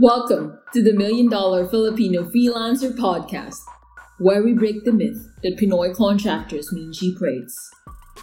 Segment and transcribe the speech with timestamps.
[0.00, 3.64] Welcome to the Million Dollar Filipino Freelancer Podcast,
[4.18, 7.72] where we break the myth that Pinoy contractors mean cheap rates.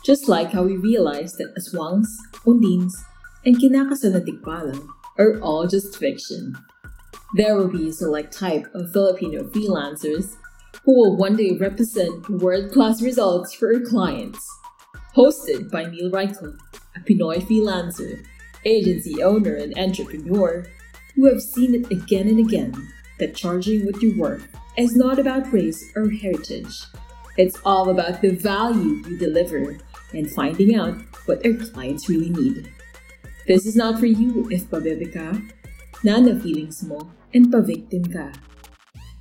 [0.01, 2.07] Just like how we realized that aswangs,
[2.45, 2.93] undins,
[3.45, 4.87] and kinakasal na tikbalang
[5.19, 6.55] are all just fiction.
[7.35, 10.37] There will be a select type of Filipino freelancers
[10.85, 14.39] who will one day represent world-class results for our clients.
[15.13, 16.57] Hosted by Neil Reichel,
[16.95, 18.23] a Pinoy freelancer,
[18.63, 20.65] agency owner, and entrepreneur
[21.15, 24.47] who have seen it again and again that charging what you're worth
[24.77, 26.83] is not about race or heritage.
[27.37, 29.77] It's all about the value you deliver
[30.13, 32.71] and finding out what our clients really need.
[33.47, 35.51] This is not for you if pabebe
[36.03, 38.31] nana feelings mo, and pa-victim ka.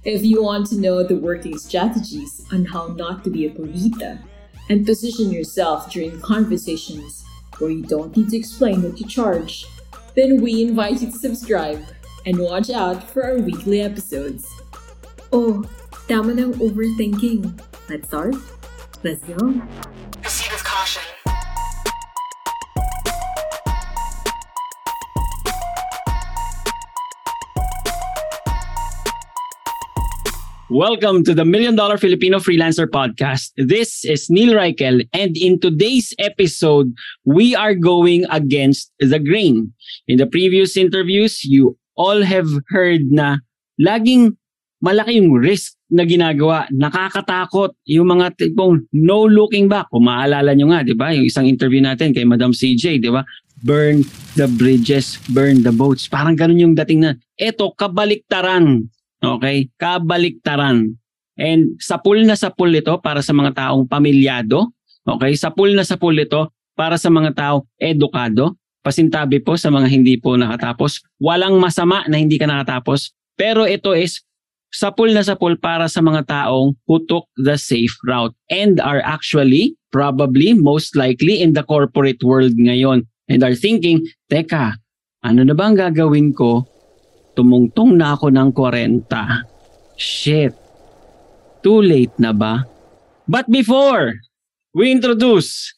[0.04, 4.22] If you want to know the working strategies on how not to be a purita
[4.68, 7.24] and position yourself during conversations
[7.58, 9.66] where you don't need to explain what you charge,
[10.16, 11.82] then we invite you to subscribe
[12.26, 14.46] and watch out for our weekly episodes.
[15.32, 15.64] Oh,
[16.08, 17.58] tama ng overthinking.
[17.88, 18.34] Let's start?
[19.02, 19.93] Let's go.
[30.72, 33.52] Welcome to the Million Dollar Filipino Freelancer Podcast.
[33.60, 36.88] This is Neil Reichel, and in today's episode,
[37.28, 39.76] we are going against the grain.
[40.08, 43.44] In the previous interviews, you all have heard na
[43.76, 44.40] laging
[44.80, 46.64] malaki yung risk na ginagawa.
[46.72, 49.92] Nakakatakot yung mga tipong no looking back.
[49.92, 51.12] Kung maalala nyo nga, di ba?
[51.12, 53.20] Yung isang interview natin kay Madam CJ, di ba?
[53.60, 54.00] Burn
[54.40, 56.08] the bridges, burn the boats.
[56.08, 58.88] Parang ganun yung dating na, eto, kabaliktaran.
[59.24, 59.72] Okay?
[59.80, 60.96] Kabaliktaran.
[61.34, 64.70] And sapul na sapul ito para sa mga taong pamilyado.
[65.02, 65.34] Okay?
[65.34, 68.54] Sapul na sapul ito para sa mga taong edukado.
[68.84, 71.00] Pasintabi po sa mga hindi po nakatapos.
[71.16, 73.16] Walang masama na hindi ka nakatapos.
[73.34, 74.22] Pero ito is
[74.74, 79.78] sapul na sapul para sa mga taong who took the safe route and are actually,
[79.94, 84.76] probably, most likely in the corporate world ngayon and are thinking, teka,
[85.24, 86.66] ano na ba ang gagawin ko
[87.34, 89.06] tumungtong na ako ng 40.
[89.98, 90.54] Shit.
[91.60, 92.62] Too late na ba?
[93.26, 94.14] But before
[94.76, 95.72] we introduce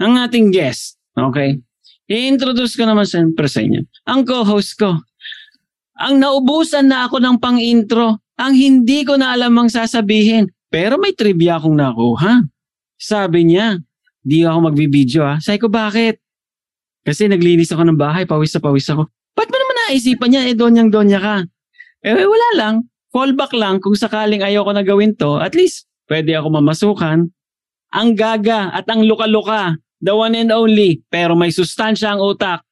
[0.00, 1.60] ang ating guest, okay?
[2.10, 3.86] I-introduce ko naman siyempre sa inyo.
[4.10, 4.98] Ang co-host ko.
[6.00, 8.18] Ang naubusan na ako ng pang-intro.
[8.40, 10.50] Ang hindi ko na alam ang sasabihin.
[10.72, 12.46] Pero may trivia akong nakuha.
[12.98, 13.78] Sabi niya,
[14.22, 15.36] di ako magbibideo ha.
[15.38, 16.18] Sabi ko, bakit?
[17.06, 19.08] Kasi naglinis ako ng bahay, pawis na pawis ako.
[19.34, 21.36] Ba't mo naman naisipan niya, eh, donyang-donya ka?
[22.06, 22.74] Eh, wala lang.
[23.10, 25.42] Fallback lang kung sakaling ayaw ko na gawin to.
[25.42, 27.26] At least, pwede ako mamasukan.
[27.90, 29.74] Ang gaga at ang luka-luka.
[29.98, 31.02] The one and only.
[31.10, 32.62] Pero may sustansya ang utak.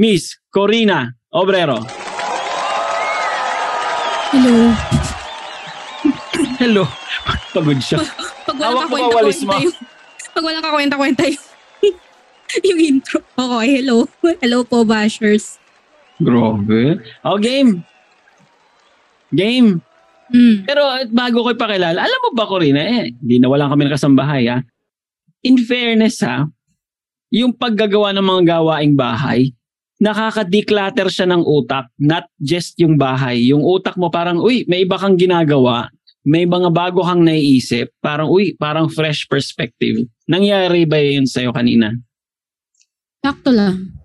[0.00, 1.84] Miss Corina Obrero.
[4.32, 4.56] Hello.
[6.56, 6.84] Hello.
[7.52, 8.00] Pagod siya.
[8.48, 9.12] Pag Hawak walang mo ka, mo.
[9.12, 9.76] kakwenta-kwenta yung...
[10.32, 11.44] Pag walang kakwenta-kwenta yung...
[12.72, 13.18] yung intro.
[13.36, 13.96] Okay, hello.
[14.40, 15.60] Hello po, bashers.
[16.20, 17.00] Grabe.
[17.24, 17.84] Oh, game.
[19.34, 19.84] Game.
[20.32, 20.66] Hmm.
[20.66, 24.50] Pero at bago ko ipakilala, alam mo ba Corina, eh, hindi na walang kami nakasambahay
[24.50, 24.58] ha.
[25.46, 26.50] In fairness ha,
[27.30, 29.54] yung paggagawa ng mga gawaing bahay,
[30.02, 33.48] nakaka-declutter siya ng utak, not just yung bahay.
[33.48, 35.88] Yung utak mo parang, uy, may iba kang ginagawa,
[36.26, 40.04] may mga bago kang naiisip, parang, uy, parang fresh perspective.
[40.26, 41.94] Nangyari ba yun sa'yo kanina?
[43.22, 43.95] Sakto lang.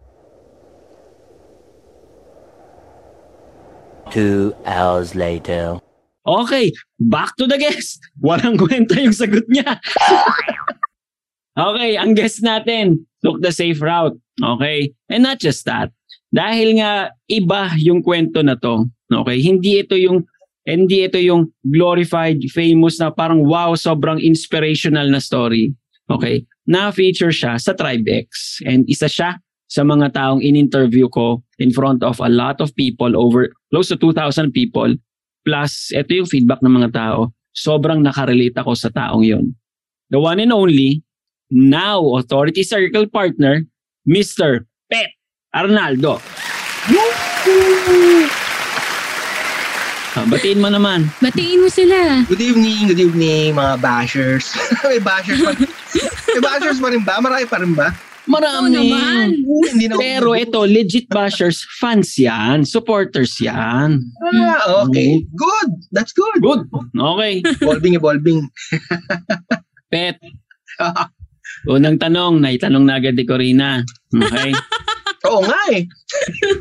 [4.12, 5.80] Two hours later.
[6.28, 8.04] Okay, back to the guest.
[8.26, 9.80] Walang kwenta yung sagot niya.
[11.72, 14.14] okay, ang guest natin took the safe route.
[14.44, 14.94] Okay?
[15.10, 15.90] And not just that.
[16.30, 18.86] Dahil nga iba yung kwento na to.
[19.10, 19.42] Okay?
[19.42, 20.28] Hindi ito yung
[20.62, 25.74] hindi ito yung glorified, famous na parang wow, sobrang inspirational na story.
[26.06, 26.46] Okay?
[26.70, 28.62] Na-feature siya sa TribeX.
[28.68, 29.42] And isa siya
[29.72, 33.98] sa mga taong in-interview ko in front of a lot of people, over close to
[33.98, 34.92] 2,000 people.
[35.42, 37.34] Plus, ito yung feedback ng mga tao.
[37.56, 39.56] Sobrang nakarelate ako sa taong yon.
[40.12, 41.02] The one and only,
[41.50, 43.64] now Authority Circle partner,
[44.06, 44.68] Mr.
[44.92, 45.16] Pet
[45.56, 46.20] Arnaldo.
[50.12, 51.08] Ah, batiin mo naman.
[51.24, 52.28] Batiin mo sila.
[52.28, 54.52] Good evening, good evening mga bashers.
[54.92, 55.56] may bashers pa.
[56.36, 57.16] may bashers pa rin ba?
[57.24, 57.96] Marami pa rin ba?
[58.30, 58.78] Marami.
[59.42, 63.98] Oo, hindi na Pero ito, legit bashers, fans yan, supporters yan.
[64.38, 65.26] Ah, okay.
[65.34, 65.70] Good.
[65.90, 66.38] That's good.
[66.38, 66.70] Good.
[66.94, 67.42] Okay.
[67.62, 68.46] Evolving, evolving.
[69.92, 70.22] Pet.
[71.66, 73.82] Unang tanong, naitanong na agad ni Corina.
[74.14, 74.54] Okay.
[75.30, 75.86] Oo nga eh.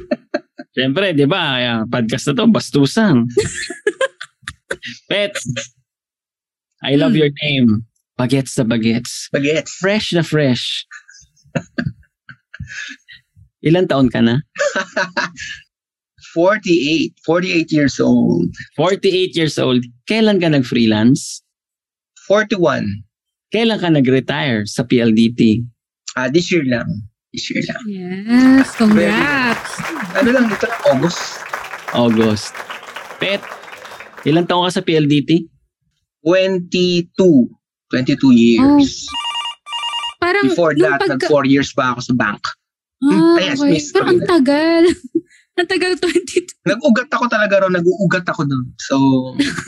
[0.77, 1.61] Siyempre, di ba?
[1.85, 3.29] Podcast na to, bastusan.
[5.09, 5.37] Pet,
[6.81, 7.21] I love Hmm.
[7.21, 7.85] your name.
[8.17, 9.29] Bagets na bagets.
[9.33, 9.81] Bagets.
[9.81, 10.85] Fresh na fresh.
[13.69, 14.41] Ilan taon ka na?
[16.35, 17.15] 48.
[17.27, 18.55] 48 years old.
[18.77, 19.83] 48 years old.
[20.07, 21.43] Kailan ka nag-freelance?
[22.27, 22.87] 41.
[23.51, 25.67] Kailan ka nag-retire sa PLDT?
[26.15, 26.87] Ah, this year lang.
[27.35, 27.83] This year lang.
[27.87, 29.83] Yes, congrats.
[30.15, 31.23] Ano lang, ito lang, August.
[31.95, 32.55] August.
[33.19, 33.43] Pet,
[34.27, 35.47] ilan taon ka sa PLDT?
[36.23, 37.11] 22.
[37.91, 39.11] 22 years.
[40.31, 42.39] Parang Before that, pagka- nag 4 years pa ako sa bank.
[43.03, 43.71] Ah, Ay, yes, okay.
[43.75, 44.85] miss ang tagal.
[45.59, 46.55] ang tagal 22.
[46.63, 48.67] Nag-ugat ako talaga ron, nag-uugat ako doon.
[48.79, 48.95] So,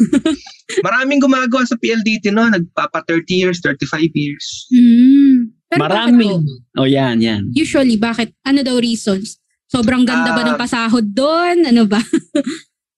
[0.86, 4.70] maraming gumagawa sa PLDT no, nagpapa 30 years, 35 years.
[5.66, 6.46] Pero Maraming.
[6.46, 7.42] bakit oh, yan, yan.
[7.50, 8.30] Usually, bakit?
[8.46, 9.40] Ano daw reasons?
[9.66, 10.48] Sobrang ganda ba Ah.
[10.52, 11.66] ng pasahod doon?
[11.66, 11.98] Ano ba?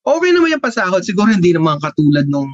[0.04, 2.44] Okay naman yung pasahod, siguro hindi naman katulad nung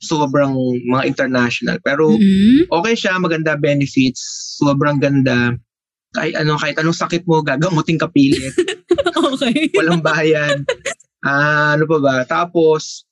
[0.00, 0.52] sobrang
[0.86, 1.76] mga international.
[1.80, 2.68] Pero Mhm.
[2.70, 4.20] okay siya, maganda benefits,
[4.60, 5.54] sobrang ganda.
[6.12, 8.52] Kahit ano, kahit anong sakit mo, gagamutin ka pilit.
[9.32, 9.68] okay.
[9.76, 10.64] walang bayad.
[11.20, 12.16] Ah, ano pa ba?
[12.24, 13.04] Tapos,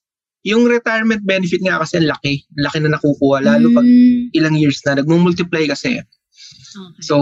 [0.44, 2.44] yung retirement benefit nga kasi ang laki.
[2.56, 3.40] Ang laki na nakukuha.
[3.40, 4.28] Lalo pag Hmm.
[4.32, 5.00] ilang years na.
[5.00, 6.00] Nagmumultiply kasi.
[6.00, 7.02] Okay.
[7.02, 7.16] So,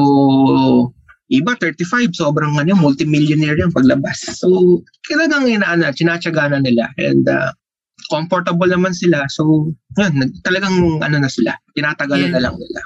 [1.30, 4.26] iba 35, sobrang ano, multimillionaire yung paglabas.
[4.36, 6.90] So, kailangan inaana, sinatsaga na nila.
[6.98, 7.54] And uh,
[8.12, 9.24] comfortable naman sila.
[9.26, 11.56] So, yun, nag- talagang ano na sila.
[11.72, 12.34] Tinatagalan Yeah.
[12.36, 12.80] na lang nila.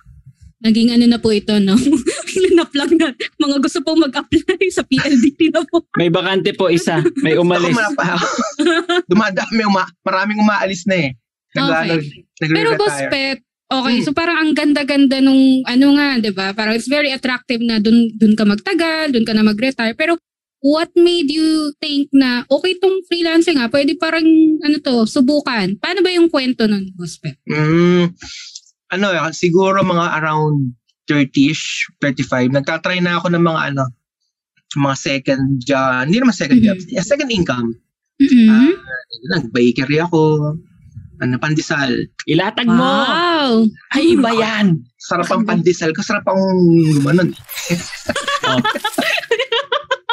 [0.59, 1.75] Naging ano na po ito, no?
[2.43, 3.11] Linap lang na.
[3.37, 5.83] Mga gusto pong mag-apply sa PLDT na po.
[5.95, 7.03] May bakante po isa.
[7.19, 7.75] May umalis.
[9.11, 11.11] Dumadami, uma- maraming umaalis na eh.
[11.53, 11.89] Nag, Okay.
[12.43, 12.69] ano, Pero.
[12.77, 14.05] Boss Pet, okay, Hmm.
[14.05, 16.53] so parang ang ganda-ganda nung ano nga, 'di ba?
[16.53, 19.95] Parang it's very attractive na dun dun ka magtagal, dun ka na mag-retire.
[19.95, 20.21] Pero
[20.61, 24.25] what made you think na okay tong freelancing nga, pwede parang
[24.61, 25.77] ano to, subukan.
[25.79, 27.37] Paano ba yung kwento nun, Boss Pet?
[27.47, 28.13] Mm,
[28.91, 30.75] ano, ah, siguro mga around
[31.07, 32.51] 30ish, 35.
[32.51, 33.85] Nagtatry na ako ng mga ano,
[34.77, 36.67] mga second job, hindi naman second Mhm.
[36.67, 37.73] jobs, yeah, second income.
[38.19, 38.49] Mhm.
[38.51, 38.73] Ah,
[39.39, 40.53] Nag-bakery ako,
[41.17, 41.95] ano, pandesal.
[42.27, 42.77] Ilatag mo.
[42.77, 43.65] wow!
[43.95, 44.83] Ay, iba yan.
[44.99, 46.41] Sarap ang pandesal ko, sarap ang,
[47.07, 47.23] ano,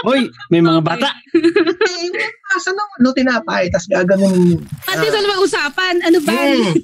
[0.04, 1.10] Hoy, may mga bata.
[1.32, 2.10] eh,
[2.52, 5.96] asa na, ano, tinapay, tapos gagawin, Pandesal ba usapan?
[6.02, 6.34] Ano ba?
[6.34, 6.76] mm.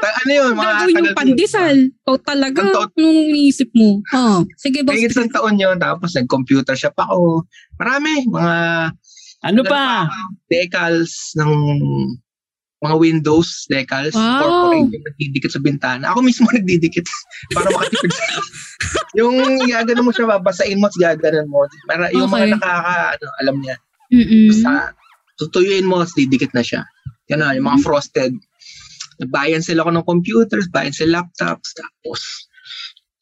[0.00, 1.76] Ta- ano yun, mga Gagawin yung tagal- pandesal.
[2.02, 4.00] O talaga, Ang taon- anong iniisip mo?
[4.10, 7.44] Oh, sige, Boss Higit isang taon yun, tapos nag-computer shop ako.
[7.76, 8.56] Marami, mga
[9.40, 10.08] Ano pa?
[10.48, 11.52] decals ng
[12.78, 14.38] mga Windows decals, Wow.
[14.38, 16.04] corporate yung nagdidikit sa bintana.
[16.10, 17.06] Ako mismo nagdidikit
[17.50, 18.24] para makatipid sa
[19.18, 19.34] Yung
[19.66, 21.66] gaganon mo siya, babasain mo, at gaganon mo.
[21.86, 22.46] Para, yung Okay.
[22.46, 23.76] mga nakaka, ano, alam niya,
[24.14, 24.46] Mm-mm.
[24.54, 24.94] basta
[25.36, 26.86] tutuyuin mo, at didikit na siya.
[27.28, 28.30] Yan na, yung mga frosted.
[29.18, 32.46] Nagbayan sila ko ng computers, bayan sila laptops, tapos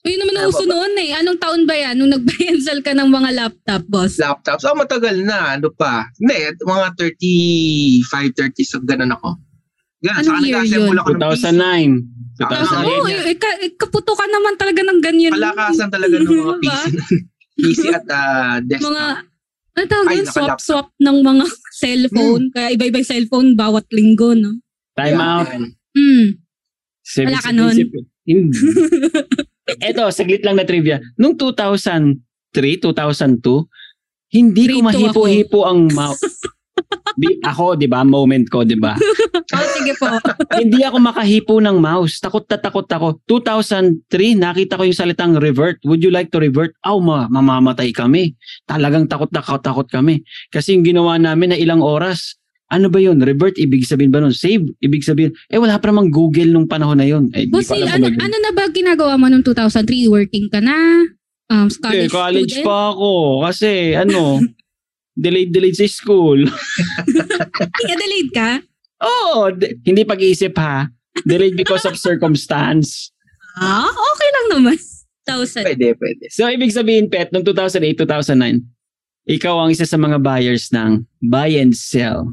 [0.07, 0.71] Yun naman Ano uso ba?
[0.71, 1.11] noon eh.
[1.19, 1.99] Anong taon ba yan?
[1.99, 4.15] Nung nag-buy ka ng mga laptop, boss?
[4.23, 4.63] laptops.
[4.63, 5.59] Oh, matagal na.
[5.59, 6.07] Ano pa?
[6.23, 9.35] Hindi, mga 35, 30, so ganun ako.
[10.07, 10.21] Ganun.
[10.23, 10.95] Anong year yun?
[10.95, 11.43] PC.
[11.43, 12.15] 2009.
[12.37, 15.33] Tapos, 2008 Oo, oh, eh, ka- eh, kaputo ka naman talaga ng ganyan.
[15.33, 16.79] Palakasan talaga ng mga Diba?
[16.85, 16.95] PC.
[17.57, 18.93] PC at ah, desktop.
[18.93, 19.05] Mga,
[19.73, 20.27] ano tawag Ay, yun?
[20.29, 21.45] Swap-swap ng mga
[21.81, 22.45] cellphone.
[22.53, 24.61] Kaya iba-iba yung cellphone bawat linggo, no?
[24.93, 25.49] Time Yan, out.
[25.49, 25.63] yan.
[25.97, 26.27] Hmm.
[27.01, 27.77] Seven- Wala ka nun.
[28.27, 28.59] Hindi.
[29.89, 31.01] Eto, saglit lang na trivia.
[31.17, 32.21] Nung 2003,
[32.53, 33.67] 2002,
[34.29, 36.23] hindi ko mahipo-hipo ang mouse.
[37.17, 38.05] Di, ako, di ba?
[38.05, 38.95] Moment ko, di ba?
[39.47, 40.11] Oh, sige po.
[40.61, 42.19] hindi ako makahipo ng mouse.
[42.19, 43.23] Takot na takot ako.
[43.31, 45.79] 2003, nakita ko yung salitang revert.
[45.87, 46.75] Would you like to revert?
[46.83, 48.35] Aw, ma mamamatay kami.
[48.67, 50.27] Talagang takot na takot kami.
[50.51, 52.35] Kasi yung ginawa namin na ilang oras,
[52.67, 53.23] ano ba yun?
[53.23, 54.35] Revert, ibig sabihin ba nun?
[54.35, 55.31] Save, ibig sabihin.
[55.47, 57.31] Eh, wala pa namang Google nung panahon na yun.
[57.31, 60.11] Eh, di Boss, ko alam Neil, kung ano, ano na ba ginagawa mo noong 2003?
[60.11, 61.07] Working ka na?
[61.47, 62.67] Um, college, college student?
[62.67, 63.11] pa ako.
[63.47, 64.43] Kasi, ano,
[65.17, 66.45] delayed, delayed sa school.
[67.91, 68.51] Adelaide ka?
[69.03, 70.89] Oo, de- hindi pag-iisip ha.
[71.25, 73.11] Delayed because of circumstance.
[73.57, 74.77] Ah, okay lang naman.
[75.27, 75.67] 1,000.
[75.67, 76.25] Pwede, pwede.
[76.31, 78.63] So, ibig sabihin, Pet, noong 2008, 2009,
[79.27, 82.31] ikaw ang isa sa mga buyers ng buy and sell.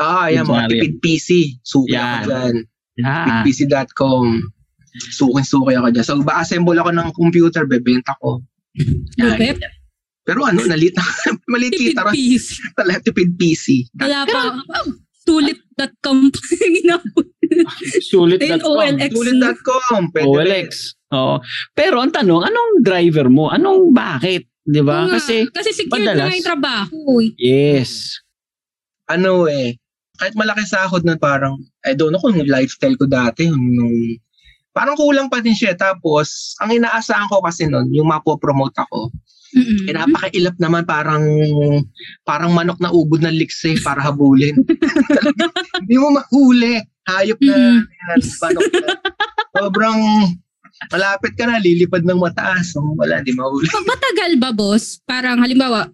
[0.00, 1.60] Ah, yan, mga tipid PC.
[1.62, 2.02] Suki Yan.
[2.02, 2.54] ako dyan.
[2.98, 3.24] Yeah.
[3.46, 4.26] Tipidpc.com.
[5.14, 6.04] Suki-suki ako dyan.
[6.04, 8.42] So, ba-assemble ako ng computer, bebenta ko.
[9.20, 9.38] Yan.
[9.38, 9.62] Lupet.
[10.22, 10.94] Pero ano, nalit
[11.52, 12.54] maliit kita piece.
[12.78, 13.90] Talaga tipid PC.
[13.98, 14.42] Wala pa.
[15.22, 16.30] Sulit.com.
[16.82, 17.26] Ginapon.
[18.02, 20.02] Sulit.com.
[20.14, 20.46] OLX.
[20.46, 20.66] Rin.
[21.14, 21.36] Oo.
[21.74, 23.50] Pero ang tanong, anong driver mo?
[23.50, 24.46] Anong bakit?
[24.62, 25.10] 'Di ba?
[25.10, 26.98] Kasi kasi secure madalas- na yung trabaho.
[27.36, 28.22] yes.
[29.10, 29.76] ano eh,
[30.16, 33.92] kahit malaki sahod na parang, I don't know kung lifestyle ko dati, yung, nung,
[34.72, 35.76] parang kulang pa din siya.
[35.76, 39.12] Tapos, ang inaasahan ko kasi nun, yung mapopromote ako,
[39.52, 39.84] Mm-mm.
[39.84, 41.22] eh, napakailap naman parang,
[42.22, 44.56] parang manok na ubod ng likse para habulin.
[45.80, 46.80] Hindi mo mahuli.
[47.02, 47.78] Hayop na, Mm-mm.
[47.82, 48.88] yan, manok na.
[49.52, 49.98] Sobrang,
[50.88, 52.72] malapit ka na, lilipad ng mataas.
[52.72, 53.66] So, wala, di mahuli.
[53.68, 55.02] Matagal ba, boss?
[55.02, 55.90] Parang halimbawa,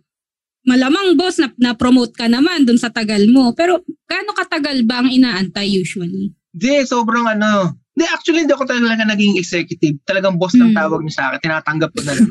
[0.63, 3.51] malamang boss na na-promote ka naman dun sa tagal mo.
[3.53, 6.31] Pero gaano katagal ba ang inaantay usually?
[6.53, 7.73] Hindi, sobrang ano.
[7.93, 9.99] Hindi, actually, hindi ako talaga naging executive.
[10.05, 10.79] Talagang boss lang Hmm.
[10.79, 11.41] tawag niya sa akin.
[11.43, 12.31] Tinatanggap ko na lang.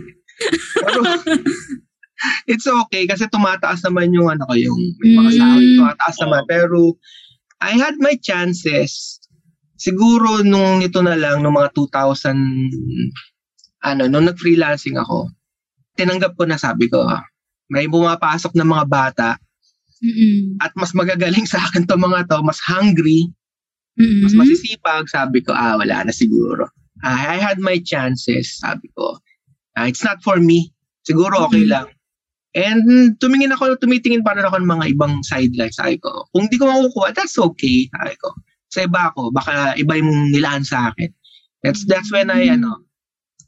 [0.77, 0.99] Pero,
[2.51, 5.37] it's okay kasi tumataas naman yung ano ko, yung may mga Hmm.
[5.37, 6.41] sahod, tumataas naman.
[6.45, 6.79] Pero,
[7.57, 9.17] I had my chances.
[9.77, 12.37] Siguro nung ito na lang, nung mga 2000,
[13.85, 15.29] ano, nung nag-freelancing ako,
[15.93, 17.21] tinanggap ko na sabi ko, ah,
[17.69, 19.29] may pumapasok na mga bata
[20.01, 20.61] Mm-mm.
[20.61, 23.29] at mas magagaling sa akin to mga to, mas hungry,
[23.97, 24.21] Mm-mm.
[24.25, 26.69] mas masisipag, sabi ko, ah, wala na siguro.
[27.01, 29.17] Ah, I had my chances, sabi ko.
[29.77, 30.73] Ah, it's not for me.
[31.05, 31.71] Siguro okay Mhm.
[31.71, 31.87] lang.
[32.57, 32.81] And
[33.21, 35.77] tumingin ako, tumitingin pa rin ako ng mga ibang sidelines.
[35.77, 37.85] Sabi ko, kung di ko makukuha, that's okay.
[37.93, 38.33] Sabi ko,
[38.73, 41.13] sa iba ako, baka iba yung nilaan sa akin.
[41.61, 42.57] That's, that's when I, Mhm.
[42.57, 42.81] ano,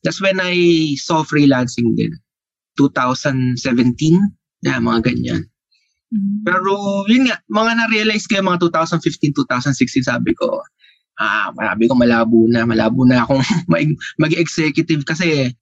[0.06, 0.54] that's when I
[1.02, 2.14] saw freelancing din.
[2.78, 4.16] 2017,
[4.62, 5.50] yeah, mga ganyan.
[6.10, 6.42] Mm.
[6.46, 6.72] Pero
[7.06, 10.62] yun nga, mga na-realize ko yung mga 2015, 2016, sabi ko,
[11.20, 13.42] ah, sabi ko malabo na, malabo na akong
[13.74, 15.54] mag- mag-executive kasi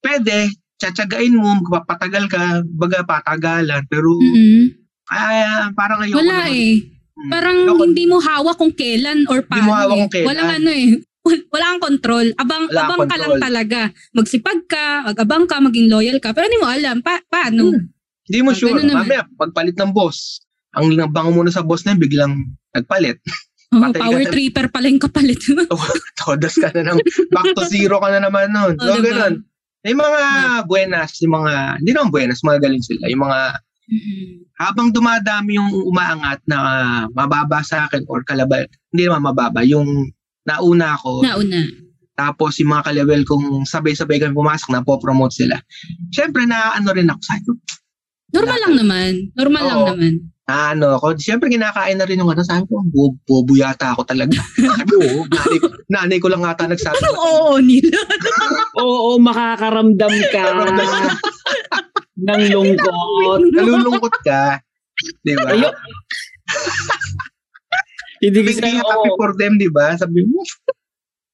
[0.00, 4.76] pwede, tsatsagain mo, patagal ka, baga patagalan, pero Mm-mm.
[5.08, 6.52] ah, parang ayoko Wala naman.
[6.52, 6.74] eh.
[7.16, 7.30] Hmm.
[7.32, 9.98] Parang Ayoko- hindi mo hawak kung kailan or Hindi mo paano hawak eh.
[9.98, 10.28] kung kailan.
[10.28, 10.86] Walang ano eh.
[11.26, 12.26] Wala kang control.
[12.36, 13.42] Abang, Wala abang ka lang control.
[13.42, 13.80] talaga.
[14.12, 16.30] Magsipag ka, mag-abang ka, maging loyal ka.
[16.30, 17.72] Pero hindi mo alam pa, paano.
[17.72, 17.88] Hmm.
[18.22, 18.76] Hindi mo Ah, sure.
[18.76, 22.32] Mamaya, pagpalit ng boss, ang bango muna sa boss na yun, biglang
[22.70, 23.16] nagpalit.
[23.66, 24.30] Oh, Patay power na.
[24.30, 25.42] tripper pala yung kapalit.
[26.22, 28.78] Todas ka na ng, back to zero ka na naman nun.
[28.78, 29.10] So, Oh, diba?
[29.10, 29.34] ganun.
[29.86, 30.22] Yung mga
[30.66, 33.06] buenas, yung mga, hindi naman buenas, mga galing sila.
[33.06, 33.40] Yung mga
[33.86, 34.50] Mm-mm.
[34.58, 40.10] habang dumadami yung umaangat na ah, mababa sa akin or kalabal, hindi naman mababa, yung
[40.42, 41.62] nauna ako, Nauna.
[42.18, 45.54] tapos yung mga kalabel kung sabay-sabay kami pumasok, napopromote sila.
[46.10, 47.52] Siyempre, na ano rin ako, ko,
[48.34, 49.12] Normal lang naman.
[49.38, 49.88] Normal lang Oo.
[49.94, 50.12] naman.
[50.46, 54.06] Na ano ako, siyempre kinakain na rin yung ano, sabi ko, bo- bobo yata ako
[54.06, 54.38] talaga.
[54.78, 55.58] sabi ko, oo, nanay
[55.90, 56.94] nanay ko lang ata nagsabi.
[57.02, 57.98] Parang oo nila.
[58.84, 60.44] Oo, makakaramdam ka
[62.28, 63.40] ng lungkot.
[63.56, 64.60] Nalulungkot ka.
[65.24, 65.72] Di ba?
[68.20, 69.16] Hindi kasi happy oo.
[69.16, 69.96] for them, di ba?
[69.96, 70.44] Sabi mo,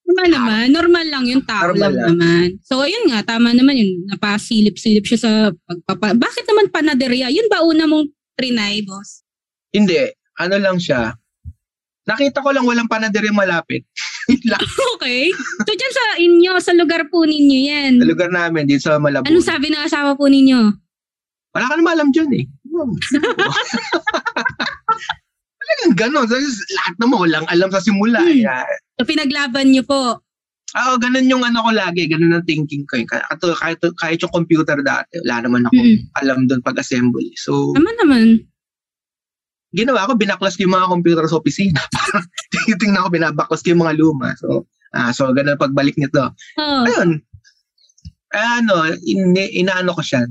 [0.03, 0.65] Normal naman.
[0.71, 1.41] Normal lang yun.
[1.43, 2.11] Tao Normal lang lang.
[2.21, 2.49] naman.
[2.63, 3.25] So, ayun nga.
[3.25, 4.07] Tama naman yun.
[4.13, 5.31] Napasilip-silip siya sa
[5.65, 6.13] pagpapa...
[6.13, 7.33] Bakit naman panaderia?
[7.33, 9.23] Yun ba una mong trinay, boss?
[9.71, 9.97] hindi,
[10.43, 11.15] ano lang siya.
[12.03, 13.87] Nakita ko lang walang panaderia malapit.
[14.33, 14.59] Yun lang.
[15.03, 15.35] Okay.
[15.35, 17.93] So, dyan sa inyo, sa lugar po ninyo yan.
[17.99, 19.27] Sa lugar namin, dito sa Malabon.
[19.27, 20.71] Anong sabi ng asawa po ninyo?
[21.53, 22.45] Wala ka naman alam dyan eh.
[25.59, 26.27] Talagang gano'n.
[26.79, 28.23] Lahat naman walang alam sa simula.
[28.23, 28.31] Hmm.
[28.31, 28.47] eh.
[28.47, 28.63] Ah,
[28.95, 30.23] So, pinaglaban niyo po.
[30.73, 32.09] Oo, ganun yung ano ko lagi.
[32.09, 32.97] Ganun ang thinking ko.
[32.97, 33.05] eh.
[33.05, 33.29] Kahit,
[33.61, 35.99] kahit, kahit yung computer dati, wala naman ako Mm.
[36.17, 37.29] alam doon pag-assembly.
[37.37, 38.49] So, Tama naman.
[39.73, 41.81] ginawa ko, binaklas ko yung mga computer sa opisina.
[41.93, 44.33] Parang Tinitingnan ko, binabaklas ko yung mga luma.
[44.37, 46.33] So, ah, so ganun pagbalik nito.
[46.57, 46.85] Oh.
[46.85, 47.21] Ayun.
[48.33, 48.75] Ano,
[49.05, 50.25] in, inaano ko siya.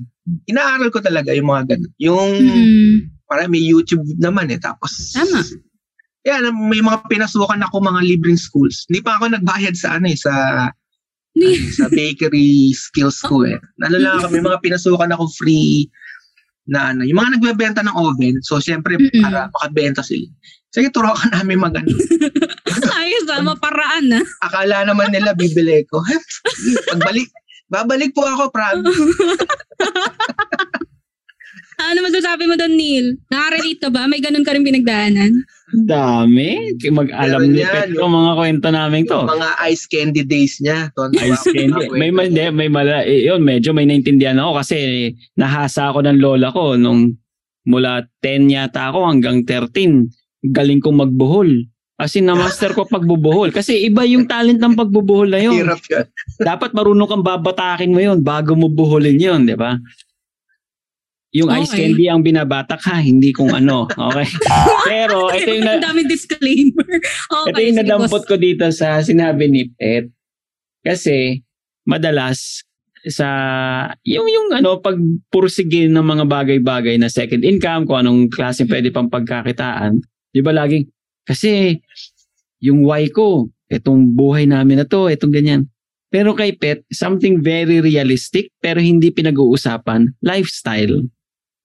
[0.50, 1.92] Inaaral ko talaga yung mga ganun.
[1.98, 2.94] Yung, Mm.
[3.30, 4.58] para may YouTube naman eh.
[4.58, 5.42] Tapos, Tama.
[6.30, 8.86] Yan, may mga pinasukan ako mga libreng schools.
[8.86, 10.34] Hindi pa ako nagbayad sa ano eh, sa
[11.32, 13.58] ano, sa bakery skills ko eh.
[13.82, 15.90] Ano lang may mga pinasukan ako free
[16.70, 18.38] na ano, yung mga nagbebenta ng oven.
[18.46, 19.24] So, syempre, Mm-mm.
[19.26, 20.30] para makabenta sila.
[20.72, 21.90] Sige, turo ka namin mag ano.
[23.02, 24.24] Ayos ah, maparaan ah.
[24.46, 26.00] Akala naman nila bibili ko.
[26.94, 27.28] Pagbalik,
[27.68, 28.96] babalik po ako, promise.
[31.82, 33.18] Ano masasabi mo doon, Neil?
[33.34, 34.06] Nakarelate ka ba?
[34.06, 35.34] May ganun ka rin pinagdaanan?
[35.72, 36.76] Dami.
[36.92, 39.20] Mag-alam Meron ni yan, Pet yung mga kwento namin to.
[39.24, 40.92] Mga ice candy days niya.
[40.92, 41.88] Tuwan Ice candy.
[41.96, 44.78] May, may, may, may mala, eh, yun, medyo may naintindihan ako kasi
[45.40, 47.16] nahasa ako ng lola ko nung
[47.64, 50.12] mula 10 yata ako hanggang 13.
[50.52, 51.50] Galing kong magbuhol.
[52.02, 53.54] As in, na-master ko pagbubuhol.
[53.54, 55.54] Kasi iba yung talent ng pagbubuhol na yun.
[55.54, 56.10] Hirap yan.
[56.42, 59.78] Dapat marunong kang babatakin mo yun bago mo buhulin yun, di ba?
[61.32, 61.88] Yung ice Okay.
[61.88, 63.88] candy ang binabatak ha, hindi kung ano.
[63.88, 64.28] Okay?
[64.92, 66.88] Pero ito yung, na, Ang daming disclaimer.
[66.92, 70.12] Okay, ito yung nadampot ko dito sa sinabi ni Pet.
[70.84, 71.40] Kasi,
[71.88, 72.68] madalas,
[73.02, 73.28] sa
[74.06, 79.10] yung yung ano pagpursige ng mga bagay-bagay na second income kung anong klase pwede pang
[79.10, 79.98] pagkakitaan.
[80.30, 80.86] 'Di ba laging
[81.26, 81.82] kasi
[82.62, 85.66] yung why ko, itong buhay namin na to, itong ganyan.
[86.14, 91.02] Pero kay Pet, something very realistic pero hindi pinag-uusapan, lifestyle.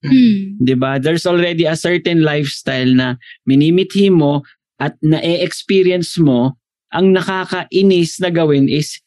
[0.05, 0.61] Hmm.
[0.61, 1.01] 'di ba?
[1.01, 3.17] There's already a certain lifestyle na
[3.49, 4.45] minimithi mo
[4.77, 6.61] at na-experience mo,
[6.93, 9.01] ang nakakainis na gawin is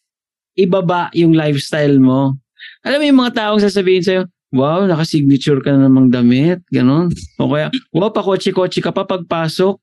[0.58, 2.36] ibaba yung lifestyle mo.
[2.84, 7.14] Alam mo yung mga taong sasabihin sa'yo, wow, naka-signature ka na namang damit, ganon.
[7.38, 9.78] O kaya, wow, pa-kotse-kotse ka pa pagpasok.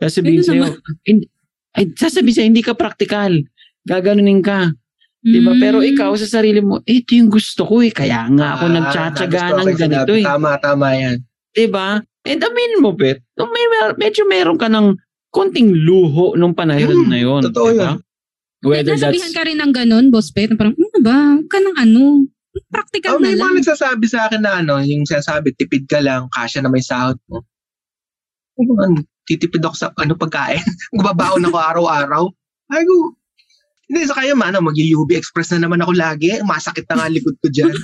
[0.00, 0.64] Sasabihin sa'yo,
[1.08, 1.28] "Hindi-
[1.74, 3.32] ay, sasabihin sa'yo, hindi ka practical.
[3.88, 4.70] Gaganunin ka.
[5.20, 5.52] Di ba?
[5.54, 5.88] Pero Hmm.
[5.92, 7.92] ikaw sa sarili mo, eh, ito yung gusto ko eh.
[7.92, 10.20] Kaya nga ako Ah, nagtsatsaga ng ganito sinabi.
[10.20, 10.24] eh.
[10.24, 11.16] Tama, tama yan.
[11.50, 12.00] Di ba?
[12.22, 13.64] And aminin mo, Bet, no, may,
[13.96, 14.96] medyo meron ka ng
[15.28, 17.40] konting luho nung panahon Hmm, na yun.
[17.44, 17.96] totoo di ba?
[18.60, 19.36] Whether Nasabihan that's...
[19.36, 21.16] ka rin ng ganun, boss Pet, na parang, ano ba?
[21.36, 22.00] Huwag ka ng ano.
[22.68, 23.46] Practical Oh, na may lang.
[23.46, 27.16] mga nagsasabi sa akin na ano, yung sinasabi, tipid ka lang, kasya na may sahod
[27.24, 27.40] mo.
[28.58, 30.60] Ano, titipid ako sa ano pagkain.
[30.92, 32.22] Gubabaon ako araw-araw.
[32.68, 33.16] Ay, go.
[33.90, 36.38] Hindi, sa kaya man, mag-UB Express na naman ako lagi.
[36.46, 37.74] Masakit na nga likod ko dyan.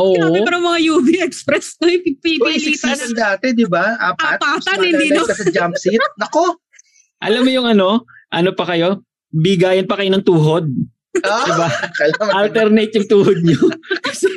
[0.00, 0.16] Oo.
[0.16, 2.96] Grabe pero mga UV Express to, Uy, pipilitan.
[2.96, 3.96] 6 dati, di ba?
[3.96, 4.40] Apat.
[4.40, 5.24] Apatan, hindi, no?
[5.28, 6.00] sa jump seat.
[6.16, 6.60] Nako!
[7.20, 9.04] Alam mo yung ano, ano pa kayo?
[9.32, 10.68] Bigayan pa kayo ng tuhod.
[11.20, 11.68] Ah, Diba?
[12.32, 13.60] Alternate yung tuhod nyo.
[14.06, 14.28] Kasi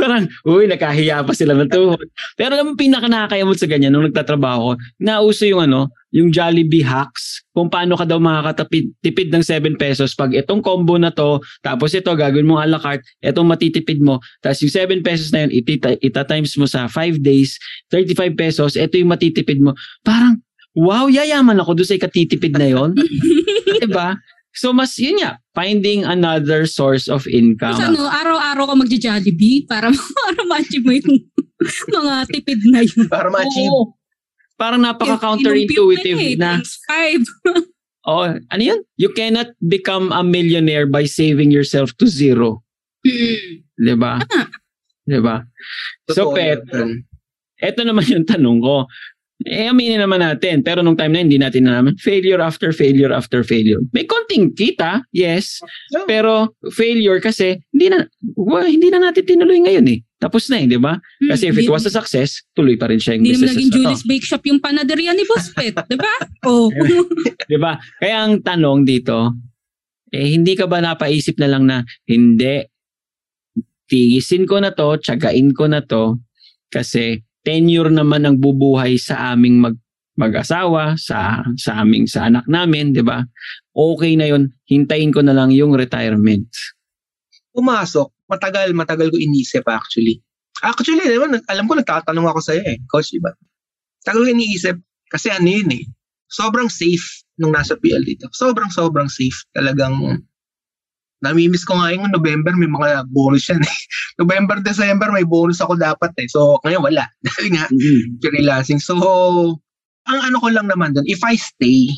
[0.00, 2.06] parang, uy, nakahiya pa sila ng tuhod.
[2.38, 6.84] Pero alam mo, pinaka nakakayamot sa ganyan, nung nagtatrabaho ko, nauso yung ano, yung Jollibee
[6.84, 11.40] hacks, kung paano ka daw makakatipid tipid ng 7 pesos pag itong combo na to,
[11.64, 15.48] tapos ito, gagawin mo a la carte, itong matitipid mo, tapos yung 7 pesos na
[15.48, 17.56] yun, itita, ita-times mo sa 5 days,
[17.88, 19.72] 35 pesos, ito yung matitipid mo.
[20.04, 20.36] Parang,
[20.76, 22.92] wow, yayaman ako doon sa ikatitipid na yon
[23.82, 24.20] diba?
[24.52, 27.72] So mas yun nga, finding another source of income.
[27.76, 29.88] Tapos ano, araw-araw ka magja-Jollibee para,
[30.28, 31.08] para ma-achieve mo yung
[31.88, 33.08] mga tipid na yun.
[33.08, 33.72] Para ma-achieve.
[33.72, 33.96] Oo.
[34.60, 36.60] Parang napaka-counterintuitive na.
[36.60, 37.22] eh, times five.
[38.02, 38.82] Oh, ano yun?
[38.98, 42.66] You cannot become a millionaire by saving yourself to zero.
[43.06, 43.62] Hmm.
[43.78, 44.18] 'Di ba?
[44.26, 44.50] Tama.
[45.06, 45.36] 'Di ba?
[46.10, 46.66] So, Totoo Pet.
[47.62, 48.90] Ito naman yung tanong ko.
[49.46, 50.62] Eh, aminin naman natin.
[50.62, 51.94] Pero nung time na hindi natin naman.
[51.98, 53.78] Failure after failure after failure.
[53.90, 55.58] May konting kita, yes.
[56.06, 58.06] Pero failure kasi, hindi na,
[58.38, 59.98] well, hindi na natin tinuloy ngayon eh.
[60.22, 61.02] Tapos na eh, di ba?
[61.26, 63.72] Kasi if it was a success, tuloy pa rin siya yung Hmm, Hindi business naging.
[63.74, 66.14] Julie's Bake Shop yung panaderia ni Boss Pet, di ba?
[66.46, 66.70] Oh.
[67.46, 67.78] Di ba?
[67.98, 69.34] Kaya ang tanong dito,
[70.14, 72.62] eh, hindi ka ba napaisip na lang na, hindi,
[73.90, 76.18] tigisin ko na to, tsagain ko na to,
[76.70, 79.76] kasi tenure naman ang bubuhay sa aming mag
[80.12, 83.24] mag-asawa, sa sa aming sa anak namin, 'di ba?
[83.72, 84.52] Okay na 'yon.
[84.68, 86.46] Hintayin ko na lang yung retirement.
[87.52, 90.20] Pumasok, matagal, matagal ko inisip actually.
[90.62, 93.34] Actually, naman, alam ko nagtatanong ako sa'yo eh, coach, diba?
[94.06, 94.76] Tagal ko iniisip,
[95.10, 95.84] kasi ano yun eh,
[96.30, 98.30] sobrang safe nung nasa PL dito.
[98.30, 99.34] Sobrang, sobrang safe.
[99.50, 100.22] Talagang,
[101.22, 103.78] namimiss ko nga yung November, may mga bonus yan eh.
[104.20, 106.26] November, December, may bonus ako dapat eh.
[106.28, 107.06] So, ngayon wala.
[107.26, 107.64] Dahil nga,
[108.20, 108.82] freelancing.
[108.82, 108.98] So,
[110.10, 111.94] ang ano ko lang naman doon, if I stay,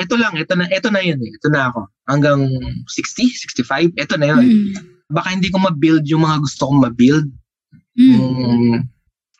[0.00, 1.30] ito lang, ito na, ito na yun eh.
[1.36, 1.80] Ito na ako.
[2.08, 2.40] Hanggang
[2.88, 4.42] 60, 65, ito na yun.
[4.48, 4.68] Hmm.
[5.12, 7.28] Baka hindi ko ma-build yung mga gusto kong ma-build.
[8.00, 8.80] Hmm.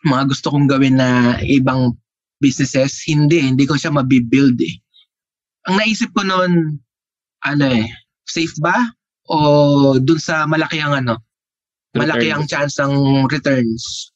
[0.04, 1.96] Yung mga gusto kong gawin na ibang
[2.42, 3.40] businesses, hindi.
[3.40, 4.74] Hindi ko siya mabibuild eh.
[5.68, 6.80] Ang naisip ko noon,
[7.44, 7.88] ano eh,
[8.30, 8.74] safe ba?
[9.26, 11.18] O dun sa malaki ang ano,
[11.94, 14.14] malaki ang chance ng returns.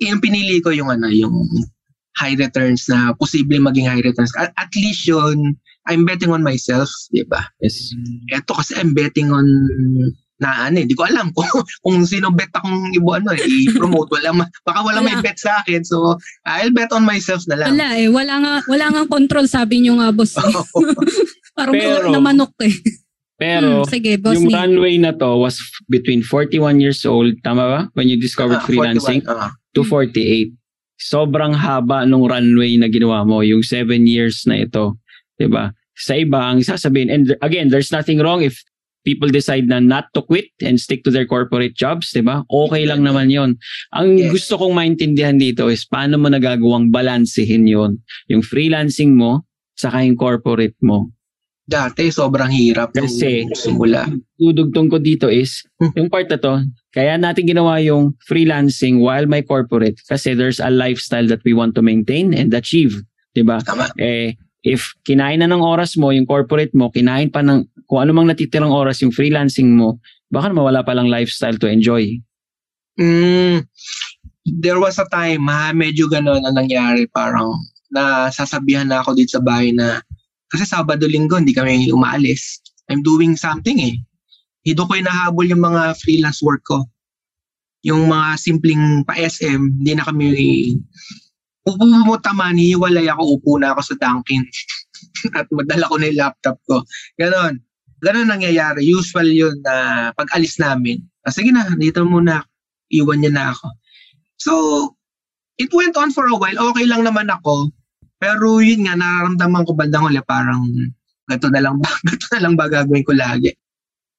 [0.00, 1.34] Yung pinili ko yung ano, yung
[2.16, 4.32] high returns na posible maging high returns.
[4.36, 5.56] At, at least yun,
[5.88, 7.40] I'm betting on myself, di ba?
[7.64, 7.92] Yes.
[8.28, 9.44] Eto kasi I'm betting on
[10.40, 11.44] na ano eh, di ko alam kung,
[11.84, 14.08] kung sino bet akong ibo ano eh, i-promote.
[14.08, 15.24] Wala, ma- baka wala, may Wala.
[15.24, 15.84] bet sa akin.
[15.84, 16.16] So,
[16.48, 17.76] I'll bet on myself na lang.
[17.76, 20.40] Wala eh, wala nga, wala nga control sabi niyo nga boss.
[20.40, 20.48] Eh.
[21.56, 22.72] Parang Pero- na manok eh.
[23.40, 24.52] Pero Hmm, sige, boss yung ni.
[24.52, 25.56] runway na to was
[25.88, 27.80] between 41 years old, tama ba?
[27.96, 29.50] When you discovered Ah, freelancing 41, ah.
[29.72, 30.52] to 48.
[31.00, 35.00] Sobrang haba nung runway na ginawa mo, yung 7 years na ito.
[35.40, 35.72] 'Di ba?
[35.96, 38.60] Sa iba, ang sasabihin, and again, there's nothing wrong if
[39.00, 42.44] people decide na not to quit and stick to their corporate jobs, 'di ba?
[42.52, 43.56] Okay lang naman 'yon.
[43.96, 44.36] Ang Yes.
[44.36, 47.96] gusto kong maintindihan dito is paano mo nagagawang balansehin 'yon,
[48.28, 51.08] yung freelancing mo saka yung corporate mo.
[51.70, 52.90] Dati, sobrang hirap.
[52.90, 54.10] Kasi- simula.
[54.34, 55.94] Dudugtong ko dito is Hmm.
[55.94, 60.66] yung part na to, kaya natin ginawa yung freelancing while my corporate kasi there's a
[60.66, 62.98] lifestyle that we want to maintain and achieve,
[63.38, 63.62] 'di ba?
[64.02, 64.34] Eh
[64.66, 68.28] if kinain na ng oras mo yung corporate mo, kinain pa ng kung ano mang
[68.28, 72.06] natitirang oras yung freelancing mo, baka mawala palang lifestyle to enjoy.
[73.00, 73.64] Mm,
[74.60, 77.08] there was a time, ha, medyo gano'n ang nangyari.
[77.08, 77.50] Parang
[77.90, 79.98] nasasabihan na ako dito sa bahay na
[80.50, 82.58] kasi Sabado Linggo hindi kami umaalis.
[82.90, 83.94] I'm doing something eh.
[84.66, 86.84] Hindi ko inahabol yung mga freelance work ko.
[87.86, 90.26] Yung mga simpleng pa-SM, hindi na kami
[91.64, 94.44] upo mo taman, hiwalay ako, upo na ako sa Dunkin.
[95.38, 96.82] At madala ko na yung laptop ko.
[97.16, 97.62] Ganon.
[98.00, 98.84] Ganon nangyayari.
[98.84, 101.00] Usual yun na pag alis namin.
[101.24, 102.44] Ah, sige na, dito muna.
[102.90, 103.66] Iwan niya na ako.
[104.40, 104.52] So,
[105.60, 106.72] it went on for a while.
[106.72, 107.70] Okay lang naman ako.
[108.20, 110.60] Pero yun nga, nararamdaman ko bandang huli parang
[111.24, 113.50] gato na lang ba, gato na lang ba gagawin ko lagi.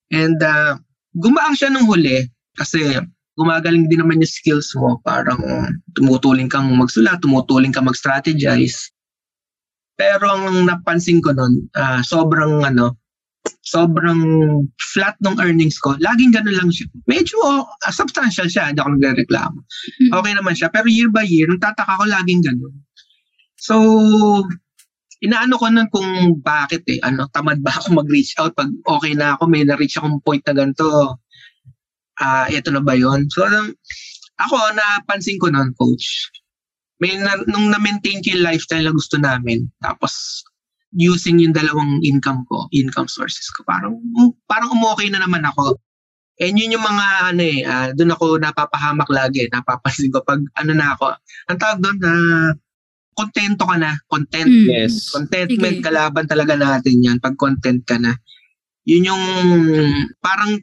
[0.10, 0.82] And uh,
[1.14, 2.26] gumaang siya nung huli
[2.58, 2.98] kasi
[3.38, 5.00] gumagaling din naman yung skills mo.
[5.06, 5.40] Parang
[5.94, 8.90] tumutuling kang magsulat, tumutuling kang mag-strategize.
[9.96, 12.98] Pero ang napansin ko nun, uh, sobrang ano,
[13.62, 14.22] sobrang
[14.78, 15.94] flat ng earnings ko.
[16.02, 16.90] Laging ganun lang siya.
[17.06, 19.60] Medyo uh, substantial siya, hindi ako nagre-reklamo.
[20.10, 20.74] Okay naman siya.
[20.74, 22.74] Pero year by year, nagtataka ko laging ganun.
[23.62, 23.78] So,
[25.22, 26.98] inaano ko nun kung bakit eh.
[27.06, 30.58] Ano, tamad ba ako mag-reach out pag okay na ako, may na-reach akong point na
[30.58, 31.22] ganito.
[32.18, 33.70] Ah, uh, ito na ba yon So, um,
[34.42, 36.34] ako, napansin ko nun, coach.
[36.98, 40.42] May na, nung na-maintain ko yung lifestyle na gusto namin, tapos
[40.98, 43.96] using yung dalawang income ko, income sources ko, parang
[44.50, 45.78] parang umokay na naman ako.
[46.42, 50.72] And yun yung mga ano eh, uh, doon ako napapahamak lagi, napapansin ko pag ano
[50.74, 51.14] na ako.
[51.54, 52.50] Ang tawag doon na uh,
[53.22, 54.50] kontento ka na, content.
[54.50, 54.66] Mm.
[54.66, 55.14] Yes.
[55.14, 55.86] Contentment Sige.
[55.86, 58.18] kalaban talaga natin yan pag content ka na.
[58.90, 59.24] Yun yung
[60.18, 60.58] parang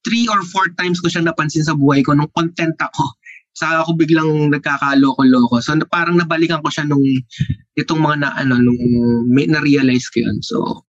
[0.00, 3.04] three or four times ko siya napansin sa buhay ko nung content ako.
[3.52, 5.60] Saka ako biglang nagkakaloko-loko.
[5.60, 7.04] So parang nabalikan ko siya nung
[7.76, 8.80] itong mga na ano nung
[9.28, 10.40] may, na-realize ko yun.
[10.40, 10.88] So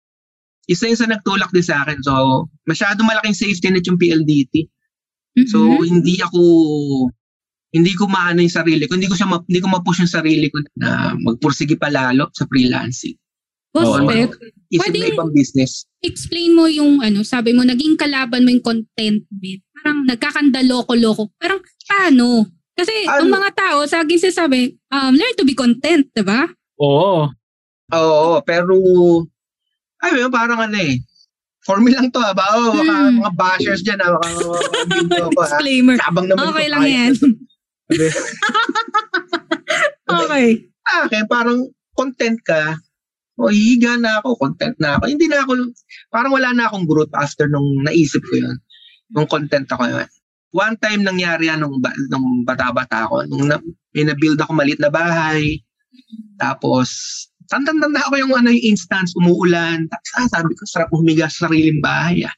[0.67, 2.03] isa yun sa nagtulak din sa akin.
[2.03, 4.67] So masyado malaking safety net yung PLDT.
[5.47, 5.87] So Mhm.
[5.87, 6.41] hindi ako
[7.69, 10.47] hindi ko maano yung sarili ko, hindi ko siya ma, hindi ko ma-push yung sarili
[10.47, 13.15] ko na magpursige pa lalo sa freelancing.
[13.69, 14.07] Boss Oo.
[14.07, 14.31] Pep,
[14.67, 15.87] Isip Pwede- na ibang business.
[15.99, 19.61] explain mo yung ano, sabi mo, naging kalaban mo yung contentment.
[19.73, 21.31] Parang nagkakandaloko-loko.
[21.37, 22.47] Parang paano?
[22.73, 23.25] Kasi Ano?
[23.25, 26.45] ang mga tao, sa akin sinasabi, um, learn to be content, di ba?
[26.77, 27.27] Oo.
[27.89, 28.75] Oo, pero
[29.97, 30.99] ay, yun, parang ano eh.
[31.59, 32.47] For me lang to ha, ba?
[32.53, 33.17] Oh, baka Hmm.
[33.17, 34.29] mga bashers dyan ha, baka
[34.93, 35.47] video ko ha.
[35.49, 35.95] Disclaimer.
[35.97, 37.11] Sabang naman Okay ko lang yan.
[40.11, 40.47] okay.
[40.87, 42.79] Akin, parang content ka.
[43.37, 45.13] O, hihiga na ako, content na ako.
[45.13, 45.51] Hindi na ako,
[46.09, 48.57] parang wala na akong growth after nung naisip ko yun.
[49.13, 50.07] Nung content ako yun.
[50.55, 53.29] One time nangyari yan nung, ba- nung bata-bata ako.
[53.29, 53.61] Nung na,
[53.93, 55.61] may na-build ako maliit na bahay.
[56.41, 56.89] Tapos,
[57.45, 59.85] tanda-tanda ako yung ano yung instance, umuulan.
[59.85, 62.25] Tapos, ah, sabi ko, sarap humiga sa sariling bahay.
[62.25, 62.33] Ah.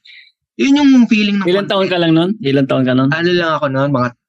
[0.60, 2.36] Yun yung feeling ng Ilan taon ka lang nun?
[2.44, 3.08] Ilan taon ka nun?
[3.08, 4.19] ano lang ako noon, mga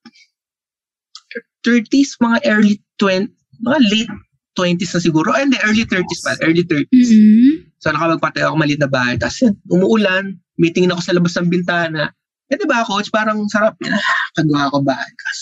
[1.62, 3.30] 30s, mga early 20,
[3.62, 4.12] mga late
[4.54, 5.30] 20s na siguro.
[5.32, 6.36] Ay, hindi, early 30s pa.
[6.42, 7.10] Early 30s.
[7.10, 7.52] Mhm.
[7.78, 9.16] So, nakapagpatay ako maliit na bahay.
[9.16, 10.36] Tapos, umuulan.
[10.56, 12.12] Meeting ako sa labas ng bintana.
[12.46, 13.10] Eh, di ba, coach?
[13.10, 13.74] Parang sarap.
[13.82, 13.98] Ah,
[14.36, 15.10] kagawa ko bahay.
[15.16, 15.40] Tapos,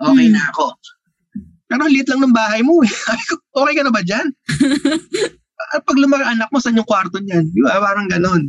[0.00, 0.34] okay Hmm.
[0.34, 0.66] na ako.
[1.68, 2.80] Pero liit lang ng bahay mo.
[2.80, 2.88] eh.
[3.58, 4.26] Okay ka na ba dyan?
[5.74, 7.50] At pag lumaki anak mo, saan yung kwarto niyan?
[7.50, 7.82] Di ba?
[7.82, 8.48] Parang ganon.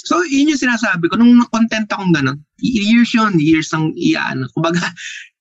[0.00, 1.20] So, yun yung sinasabi ko.
[1.20, 4.48] Nung content akong ganon, years yun, years ang iyan.
[4.56, 4.80] Kumbaga,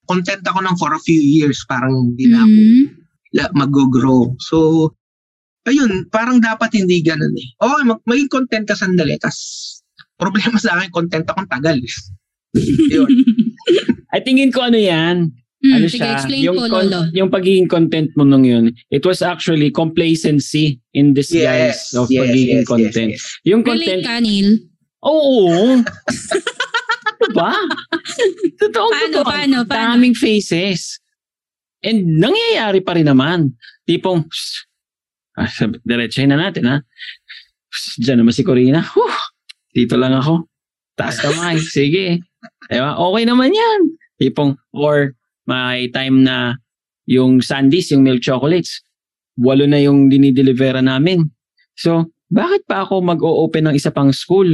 [0.09, 1.61] content ako ng for a few years.
[1.63, 2.81] Parang hindi na ako Mhm.
[3.31, 4.21] la- mag-grow.
[4.41, 4.57] So,
[5.63, 7.47] ayun, parang dapat hindi ganun eh.
[7.55, 9.13] Okay, mag- maging content ka sandali.
[9.15, 9.37] Tapos,
[10.17, 11.77] problema sa akin, content akong tagal.
[11.77, 11.93] eh.
[12.91, 13.05] yun.
[14.15, 15.29] I tingin ko ano yan.
[15.59, 16.39] Mm, ano sige, siya?
[16.41, 17.01] yung, po, con- Lolo.
[17.11, 23.11] yung pagiging content mo nung yun, it was actually complacency in disguise of pagiging content.
[23.13, 23.27] yes.
[23.43, 24.49] Yung Relate content, ka, Neil.
[25.03, 25.83] oo.
[27.27, 27.51] diba?
[28.59, 29.25] Totoo, Paano, totoo.
[29.27, 29.99] paano, paano?
[29.99, 30.99] Daming faces.
[31.83, 33.55] And nangyayari pa rin naman.
[33.83, 34.67] Tipong, "Psst,
[35.39, 35.47] ah,
[35.83, 36.77] diretsahin na natin ha.
[37.71, 38.83] Psst, Diyan naman si Corina.
[38.83, 39.15] Huh,
[39.71, 40.47] dito lang ako.
[40.95, 41.55] Taas kamay.
[41.75, 42.19] Sige.
[42.67, 42.95] Diba?
[42.99, 43.79] Okay naman yan.
[44.19, 45.15] Tipong, or
[45.47, 46.59] may time na
[47.07, 48.83] yung sandies, yung milk chocolates,
[49.39, 51.23] walo na yung dinideliveran namin.
[51.79, 54.45] So, bakit pa ako mag-o-open ng isa pang school?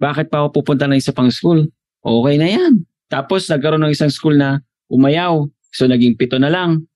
[0.00, 1.68] Bakit pa ako pupunta ng isa pang school?
[2.00, 2.82] Okay na yan.
[3.06, 5.44] Tapos, nagkaroon ng isang school na umayaw.
[5.70, 6.88] So, naging pito na lang.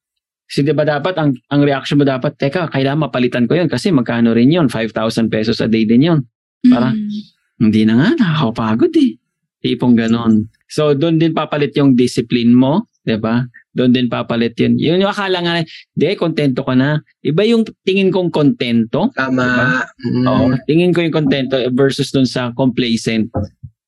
[0.49, 3.93] Kasi di ba dapat, ang, ang reaction mo dapat, teka, kailangan mapalitan ko yun kasi
[3.93, 4.67] magkano rin yun?
[4.73, 6.21] 5,000 pesos a day din yun.
[6.65, 7.23] Para- Mm.
[7.55, 9.15] Hindi na nga, nakakapagod eh.
[9.63, 10.51] Tipong ganon.
[10.67, 13.47] So, doon din papalit yung discipline mo, di ba?
[13.75, 14.79] Doon din papalit yun.
[14.79, 15.55] Yun yung akala nga,
[15.99, 17.03] di, kontento ka na.
[17.27, 19.11] Iba yung tingin kong kontento.
[19.19, 19.83] Tama.
[19.99, 20.25] Mm.
[20.31, 23.35] Oo, tingin ko yung kontento versus doon sa complacent.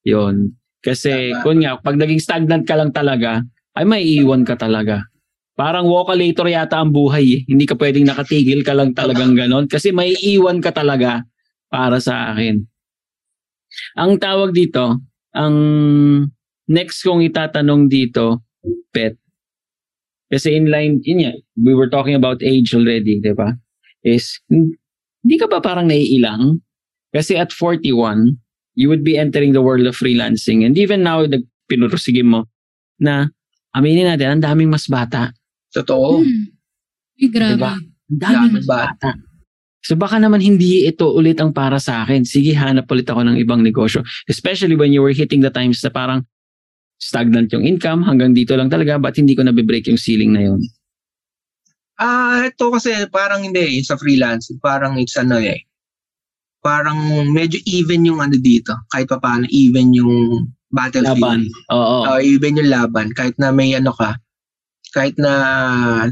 [0.03, 0.59] Yun.
[0.83, 1.42] Kasi, Tama.
[1.46, 3.46] kung nga, pag naging stagnant ka lang talaga,
[3.79, 5.07] ay may iwan ka talaga.
[5.57, 7.40] Parang walkalator yata ang buhay eh.
[7.49, 9.64] Hindi ka pwedeng nakatigil ka lang talagang ganon.
[9.70, 11.25] Kasi may iwan ka talaga
[11.72, 12.61] para sa akin.
[13.96, 15.01] Ang tawag dito,
[15.33, 15.57] ang
[16.68, 18.44] next kong itatanong dito,
[18.92, 19.16] pet.
[20.33, 23.55] Kasi in line, yun nga, we were talking about age already, di ba?
[24.03, 26.62] Is, hindi ka ba parang naiilang?
[27.15, 28.35] Kasi at 41,
[28.75, 30.67] you would be entering the world of freelancing.
[30.67, 32.47] And even now, nag- pinurusige mo
[32.99, 33.31] na
[33.75, 35.31] aminin natin, ang daming mas bata.
[35.71, 36.23] Totoo.
[36.23, 36.55] Hmm.
[37.17, 37.59] Ay, grabe.
[37.59, 37.73] Diba?
[37.79, 39.11] Ang daming Daming mas bata.
[39.87, 42.27] So baka naman hindi ito ulit ang para sa akin.
[42.27, 44.03] Sige, hanap ulit ako ng ibang negosyo.
[44.27, 46.27] Especially when you were hitting the times na parang
[46.97, 50.61] stagnant yung income, hanggang dito lang talaga, ba't hindi ko nabibreak yung ceiling na yun?
[51.97, 55.65] Ah, ito kasi parang hindi eh, sa freelance, parang it's ano eh.
[56.61, 56.99] Parang
[57.33, 61.17] medyo even yung ano dito, kahit pa paano even yung battlefield.
[61.17, 61.41] Laban.
[61.73, 61.97] Oo.
[62.05, 64.19] Oh, even yung laban kahit na may ano ka.
[64.93, 65.33] Kahit na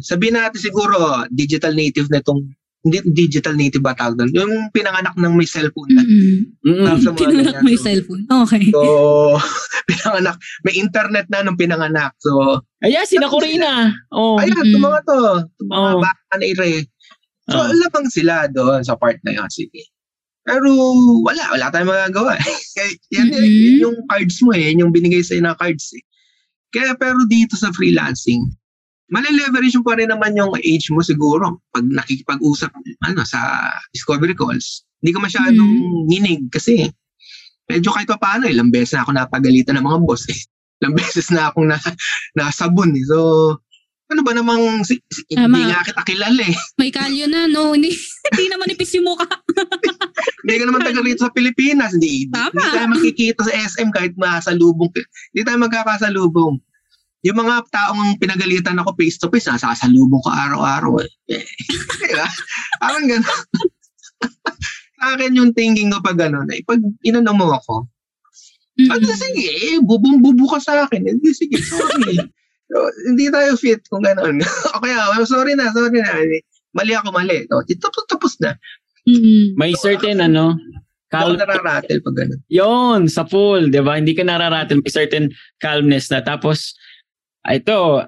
[0.00, 2.48] sabihin natin siguro digital native na itong
[2.84, 4.30] digital native ba tawag doon?
[4.30, 6.04] Yung pinanganak ng may cellphone na.
[6.04, 6.84] Mm-mm.
[6.84, 7.56] Tapos ganyan.
[7.56, 8.22] mo yung cellphone.
[8.44, 8.68] Okay.
[8.68, 8.80] So,
[9.88, 10.36] pinanganak.
[10.62, 12.12] May internet na nung pinanganak.
[12.20, 13.88] So, Ayan, sina Corina.
[14.12, 14.36] Oh.
[14.36, 14.64] ayan, Mm.
[14.68, 15.20] itong mga to.
[15.64, 16.00] Mga Oo.
[16.00, 16.72] bata na ire.
[17.46, 17.72] So, Oo.
[17.72, 19.48] labang sila doon sa part na yun.
[19.48, 19.88] Sige.
[20.44, 20.68] Pero
[21.24, 22.36] wala, wala tayong magagawa.
[22.76, 23.40] Kaya yan, Mhm.
[23.40, 26.04] yun yung cards mo eh, yun yung binigay sa'yo na cards eh.
[26.68, 28.44] Kaya pero dito sa freelancing,
[29.12, 32.72] mali-leverage mo pa rin naman yung age mo siguro pag nakikipag-usap
[33.04, 34.84] ano, sa discovery calls.
[35.04, 35.72] Hindi ka masyadong
[36.08, 36.88] nginig kasi
[37.68, 40.40] medyo kahit pa paano, ilang beses na ako napagalitan ng mga boss eh.
[40.84, 41.76] Ilang beses na akong na,
[42.36, 43.04] nasabon eh.
[43.08, 43.18] So,
[44.12, 46.56] ano ba namang, si, si, hindi nga kita kilala eh.
[46.76, 47.72] May kalyo na, no?
[47.72, 47.92] Hindi,
[48.32, 49.28] hindi naman ipis yung mukha.
[50.44, 51.96] Hindi ka naman taga rito sa Pilipinas.
[51.96, 52.52] Hindi, Tama.
[52.52, 54.92] hindi tayo makikita sa SM kahit masalubong.
[55.32, 56.60] Hindi tayo magkakasalubong.
[57.24, 61.00] Yung mga taong pinagalitan ako face to face, nasasalubong ko araw-araw.
[61.32, 61.40] Eh.
[62.04, 62.28] diba?
[62.78, 63.40] Parang gano'n.
[65.00, 67.88] sa akin yung thinking ko pag gano'n, eh, pag inano mo ako,
[68.76, 68.90] Mm-mm.
[68.92, 71.06] ano sige, eh, bubong-bubu ka sa akin.
[71.06, 72.18] Hindi, sige, sorry.
[72.68, 74.40] so, hindi tayo fit kung gano'n.
[74.74, 76.20] o kaya, oh, sorry na, sorry na.
[76.74, 77.46] Mali ako, mali.
[77.48, 78.52] No, tapos, tapos na.
[79.04, 79.54] Mm-mm.
[79.56, 80.56] May certain ano,
[81.12, 82.40] Ako cal- nararatel pag gano'n.
[82.50, 84.00] yon sa full, 'di ba?
[84.00, 85.30] Hindi ka nararatel, may certain
[85.62, 86.74] calmness na tapos
[87.46, 88.04] ito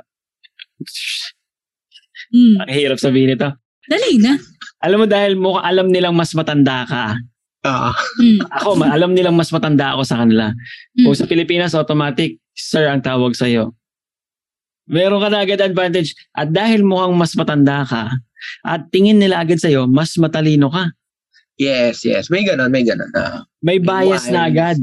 [2.27, 2.57] Mm.
[2.59, 3.49] ang hirap sabihin ito.
[3.87, 4.35] Dali na.
[4.83, 7.15] Alam mo dahil mukha alam nilang mas matanda ka.
[7.65, 7.91] Oo.
[8.19, 8.39] Mm.
[8.53, 10.51] Ako, ma- alam nilang mas matanda ako sa kanila.
[10.95, 11.07] Mm.
[11.07, 13.73] O sa Pilipinas, automatic, sir ang tawag sa'yo.
[14.87, 16.15] Meron ka na agad advantage.
[16.31, 18.11] At dahil mukhang mas matanda ka,
[18.63, 20.91] at tingin nila agad sa'yo, mas matalino ka.
[21.57, 22.29] Yes, yes.
[22.29, 23.09] May ganon, may ganon.
[23.17, 24.51] Ah, May bias na Wise.
[24.53, 24.79] agad.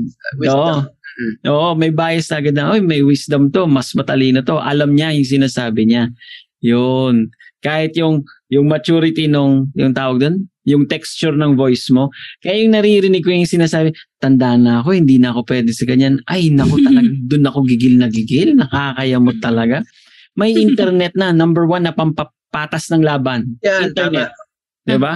[1.16, 1.50] Wisdom.
[1.50, 4.58] Oo, may bias na agad na, oy, may wisdom to, mas matalino to.
[4.58, 6.10] Alam niya yung sinasabi niya.
[6.64, 7.30] Yun.
[7.64, 12.12] Kahit yung yung maturity nung yung tawag doon, yung texture ng voice mo.
[12.40, 16.24] Kaya yung naririnig ko yung sinasabi, tanda na ako, hindi na ako pwede sa ganyan.
[16.28, 18.56] Ay, naku talaga, doon ako gigil na gigil.
[18.56, 19.84] Nakakayamot talaga.
[20.40, 23.60] May internet na, number one na pampapatas ng laban.
[23.64, 24.32] Yan, internet.
[24.32, 24.88] tama.
[24.88, 25.14] 'Di ba?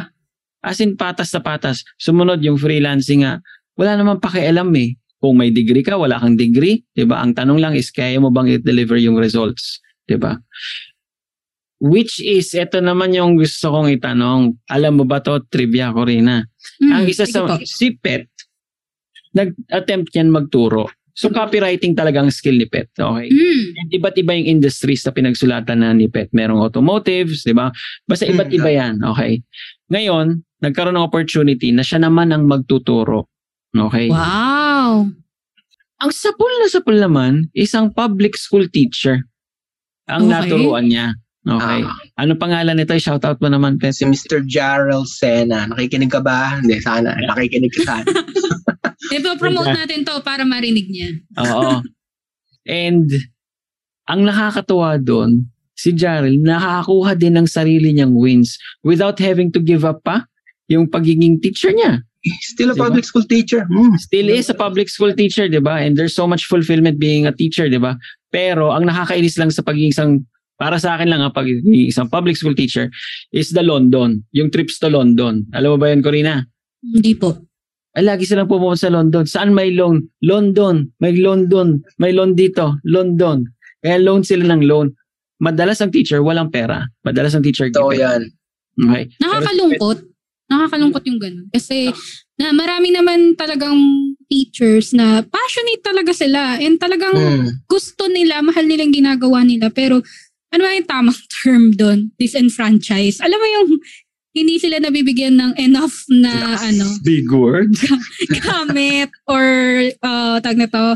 [0.64, 1.84] As in patas na patas.
[1.96, 3.40] Sumunod yung freelancing nga,
[3.80, 4.98] wala naman pakialam eh.
[5.28, 7.20] Kung may degree ka, wala kang degree, 'di ba?
[7.20, 10.40] Ang tanong lang is kaya mo bang i-deliver yung results, 'di ba?
[11.84, 14.56] Which is ito naman yung gusto kong itanong.
[14.72, 16.48] Alam mo ba to trivia ko rin na.
[16.80, 16.92] Mm.
[16.96, 17.60] Ang isa sa po.
[17.68, 18.32] si Pet
[19.36, 20.90] nag-attempt yan magturo.
[21.18, 23.30] So copywriting talagang skill ni Pet, okay?
[23.30, 23.62] Mm.
[23.74, 26.30] And iba't iba yung industries na pinagsulatan na ni Pet.
[26.30, 27.74] Merong automotives, di ba?
[28.06, 28.58] Basta iba't Mm.
[28.62, 29.42] iba yan, okay?
[29.90, 33.30] Ngayon, nagkaroon ng opportunity na siya naman ang magtuturo.
[33.74, 34.13] Okay?
[34.13, 34.66] Wow.
[35.97, 39.26] Ang sapul na sapul naman, isang public school teacher
[40.06, 40.34] ang Okay.
[40.47, 41.08] naturuan niya.
[41.47, 41.80] Okay.
[41.80, 42.91] Ah, Ano pangalan nito?
[42.91, 43.95] Shoutout mo naman, Pet.
[43.95, 44.43] si Mr.
[44.43, 45.63] Jarrell Sena.
[45.65, 46.60] Nakikinig ka ba?
[46.60, 47.15] Hindi, sana.
[47.15, 48.08] Nakikinig ka sana.
[49.15, 51.10] Ipo-promote natin to para marinig niya.
[51.39, 51.80] Oo.
[52.67, 53.08] And
[54.06, 59.88] ang nakakatuwa doon, si Jarrell nakakakuha din ng sarili niyang wins without having to give
[59.88, 60.28] up pa
[60.67, 62.04] yung pagiging teacher niya.
[62.41, 62.89] Still a Diba?
[62.89, 63.63] public school teacher.
[63.69, 63.95] Hmm.
[63.95, 65.80] Still is a public school teacher, 'di ba?
[65.80, 67.95] And there's so much fulfillment being a teacher, 'di ba?
[68.34, 70.12] Pero ang nakakainis lang sa pagiging isang
[70.58, 72.89] para sa akin lang ang pagiging isang public school teacher
[73.32, 75.45] is the London, yung trips to London.
[75.53, 76.41] Alam mo ba 'yun, Corina?
[76.82, 77.38] Hindi po.
[77.97, 79.25] Ay, lagi silang pumunta sa London.
[79.25, 80.06] Saan may loan?
[80.21, 80.86] London.
[81.01, 81.82] May London.
[81.97, 82.77] May loan dito.
[82.86, 83.41] London.
[83.82, 84.93] Kaya loan sila ng loan.
[85.41, 86.86] Madalas ang teacher, walang pera.
[87.01, 88.01] Madalas ang teacher, So, given.
[88.01, 88.21] yan.
[88.77, 89.03] Okay.
[89.17, 90.07] Nakakalungkot.
[90.48, 91.48] Nakakalungkot yung ganun.
[91.50, 91.92] Kasi
[92.36, 93.76] na marami naman talagang
[94.28, 97.64] teachers na passionate talaga sila and talagang Mm.
[97.66, 99.68] gusto nila, mahal nila yung ginagawa nila.
[99.68, 100.00] Pero
[100.48, 102.00] ano ba yung tamang term doon?
[102.16, 103.20] Disenfranchise.
[103.20, 103.70] Alam mo yung
[104.32, 107.74] hindi sila nabibigyan ng enough na ano Big word.
[108.46, 109.42] gamit or
[110.00, 110.96] uh, tag na to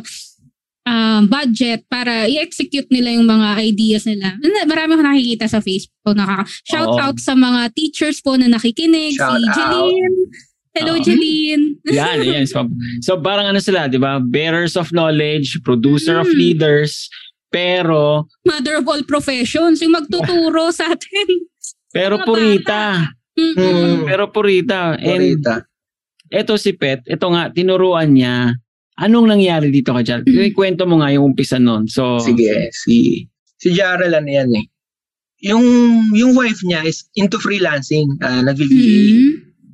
[0.84, 4.34] um, budget para i-execute nila yung mga ideas nila.
[4.38, 6.14] Na- Marami akong nakikita sa Facebook.
[6.14, 7.00] Nakaka- shout Oo.
[7.00, 9.16] out sa mga teachers po na nakikinig.
[9.16, 9.56] Shout si out.
[9.56, 10.18] Jeline.
[10.72, 11.04] Hello, Oo.
[11.04, 11.64] Jeline.
[11.86, 12.46] Yan, yan.
[12.52, 12.64] So,
[13.04, 14.18] so parang ano sila, di ba?
[14.18, 16.38] Bearers of knowledge, producer of Mm.
[16.38, 17.12] leaders,
[17.52, 19.84] pero, Mother of all professions.
[19.84, 21.28] Yung magtuturo sa atin.
[21.96, 22.82] pero Mga purita.
[23.36, 23.58] Mm-mm.
[23.60, 24.00] Mm.
[24.08, 24.96] Pero purita.
[24.96, 25.56] And Corita.
[26.32, 28.56] eto si Pet, ito nga, tinuruan niya.
[29.02, 30.22] Anong nangyari dito ka dyan?
[30.30, 30.54] Mm.
[30.54, 31.90] Kwento mo nga yung umpisa nun.
[31.90, 33.26] So, Sige, si
[33.58, 34.66] si Jarrell ano yan eh.
[35.50, 35.66] Yung
[36.14, 38.70] yung wife niya is into freelancing, uh, nag-VA.
[38.70, 39.30] Mm.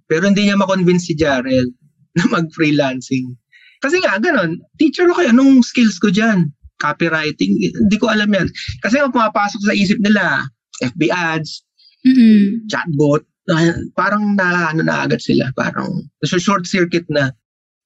[0.07, 1.67] Pero hindi niya ma-convince si Jarrell
[2.17, 3.35] na mag-freelancing.
[3.83, 6.49] Kasi nga, ganun, teacher ako, anong skills ko dyan?
[6.81, 8.49] Copywriting, hindi ko alam yan.
[8.81, 10.49] Kasi nga pumapasok sa isip nila,
[10.81, 11.61] FB ads,
[12.05, 12.65] Mm-mm.
[12.69, 13.21] chatbot,
[13.53, 17.33] ah, parang na, ano na agad sila, parang short circuit na.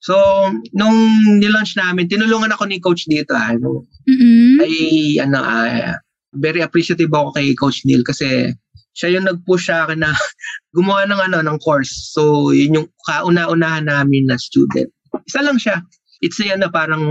[0.02, 0.18] So,
[0.74, 0.98] nung
[1.38, 4.58] nilaunch namin, tinulungan ako ni coach dito, ano, Mm-mm.
[4.66, 4.74] ay
[5.22, 6.02] ano ah,
[6.34, 8.56] very appreciative ako kay Coach Neil kasi
[8.96, 10.12] siya yung nag-push sa akin na
[10.76, 12.12] gumawa ng ano ng course.
[12.12, 14.88] So yun yung kauna-unahan namin na student.
[15.28, 15.84] Isa lang siya.
[16.22, 17.02] It's a ano, parang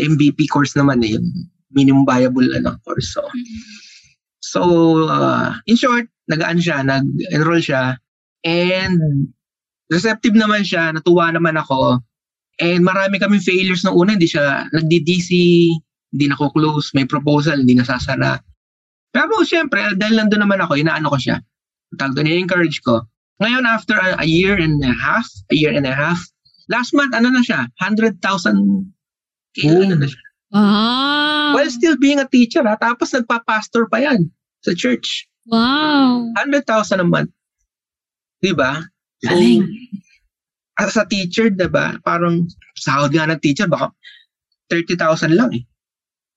[0.00, 1.26] MVP course naman eh, yung
[1.74, 3.12] minimum viable ano course.
[3.12, 3.22] So,
[4.40, 4.60] so
[5.06, 8.00] uh, in short, nagaan siya, nag-enroll siya
[8.46, 9.30] and
[9.92, 12.02] receptive naman siya, natuwa naman ako.
[12.56, 15.30] And marami kaming failures nung una, hindi siya nagdi-DC,
[16.12, 18.40] hindi na close, may proposal, hindi nasasara.
[19.12, 21.36] Pero syempre, dahil nandun naman ako, inaano ko siya.
[21.96, 23.04] Tawag doon, encourage ko.
[23.40, 26.16] Ngayon, after a, a year and a half, a year and a half,
[26.72, 27.68] last month, ano na siya?
[27.80, 28.16] 100,000
[29.56, 29.72] Oh.
[29.72, 30.24] ano na siya.
[30.52, 31.56] Wow.
[31.56, 32.76] While still being a teacher, ha?
[32.76, 34.28] Tapos nagpa-pastor pa yan
[34.60, 35.24] sa church.
[35.48, 36.28] Wow.
[36.36, 37.32] 100,000 a month.
[38.44, 38.84] Di ba?
[39.24, 39.32] So,
[40.76, 40.88] Galing.
[40.88, 41.96] as a teacher, di ba?
[42.00, 43.90] Parang sahod nga ng teacher, baka
[44.68, 45.64] 30,000 lang eh.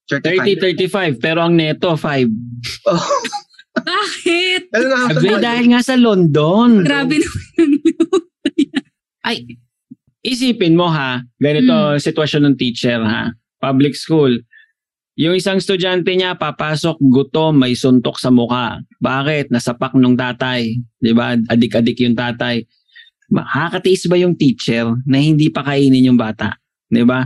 [0.08, 1.20] 35.
[1.20, 2.26] 30-35, pero ang neto, 5.
[2.88, 3.08] Oh,
[3.80, 4.74] Bakit?
[4.74, 6.82] ano na Sabi, dahil nga sa London.
[6.82, 7.72] Grabe naman yun.
[9.22, 9.46] Ay,
[10.20, 12.02] isipin mo ha, ganito Hmm.
[12.02, 14.34] sitwasyon ng teacher ha, public school.
[15.14, 18.80] Yung isang estudyante niya papasok gutom, may suntok sa mukha.
[18.98, 19.52] Bakit?
[19.52, 21.36] Nasapak nung tatay, 'di ba?
[21.36, 22.64] Adik-adik yung tatay.
[23.30, 26.58] Makakatiis ba yung teacher na hindi pa kainin yung bata?
[26.90, 27.26] 'Di ba?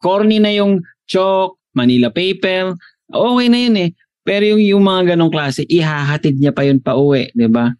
[0.00, 2.76] Corny na yung chalk, Manila paper,
[3.08, 3.90] okay na yun eh.
[4.20, 7.72] Pero yung, yung mga ganong klase, ihahatid niya pa yun pa uwi, 'di ba?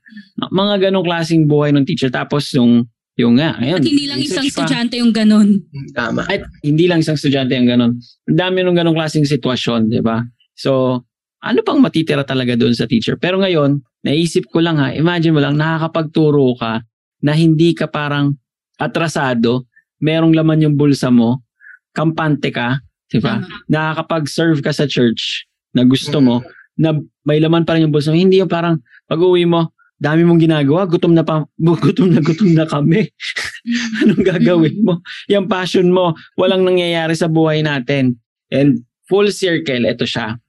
[0.50, 2.08] Mga ganong klaseng buhay ng teacher.
[2.08, 2.88] Tapos yung
[3.20, 3.76] yung nga, ayun.
[3.76, 4.50] At hindi lang isang pa.
[4.50, 5.48] estudyante yung ganun.
[5.92, 6.24] Tama.
[6.24, 7.92] At hindi lang isang estudyante ang ganun.
[8.00, 10.24] Ang dami nung ganong klaseng sitwasyon, di ba?
[10.56, 11.04] So,
[11.44, 13.20] ano pang matitira talaga doon sa teacher?
[13.20, 13.76] Pero ngayon,
[14.08, 16.80] naisip ko lang ha, imagine mo lang, nakakapagturo ka
[17.20, 18.36] na hindi ka parang
[18.80, 19.68] atrasado,
[20.00, 21.44] merong laman yung bulsa mo,
[21.92, 22.80] kampante ka,
[23.12, 23.38] di ba?
[23.38, 23.68] Tama.
[23.68, 25.44] Nakakapag-serve ka sa church
[25.76, 26.40] na gusto mo,
[26.80, 26.96] na
[27.28, 28.16] may laman pa rin yung bulsa mo.
[28.16, 31.44] Hindi yung parang pag-uwi mo, dami mong ginagawa, gutom na pa,
[31.84, 33.12] gutom na gutom na kami.
[34.00, 35.04] Anong gagawin mo?
[35.28, 38.16] Yung passion mo, walang nangyayari sa buhay natin.
[38.48, 40.40] And full circle, ito siya.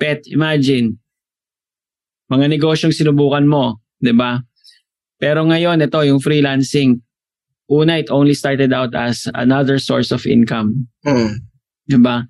[0.00, 0.96] Pet, imagine,
[2.32, 4.40] mga negosyong sinubukan mo, di ba?
[5.24, 7.00] Pero ngayon, ito, yung freelancing,
[7.72, 10.84] una, it only started out as another source of income.
[11.00, 11.40] Hmm.
[11.88, 12.28] Di ba?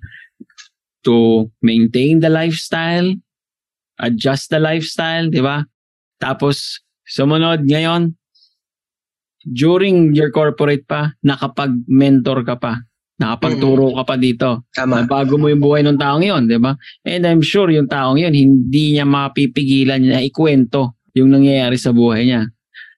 [1.03, 3.11] To maintain the lifestyle,
[3.99, 5.67] adjust the lifestyle, di ba?
[6.23, 8.15] Tapos, sumunod ngayon,
[9.43, 12.79] during your corporate pa, nakapag-mentor ka pa.
[13.19, 14.71] Nakapagturo ka pa dito.
[14.71, 15.03] Tama.
[15.03, 16.71] Bago mo yung buhay ng taong yon, di ba?
[17.03, 22.23] And I'm sure yung taong yon hindi niya mapipigilan na ikwento yung nangyayari sa buhay
[22.23, 22.54] niya.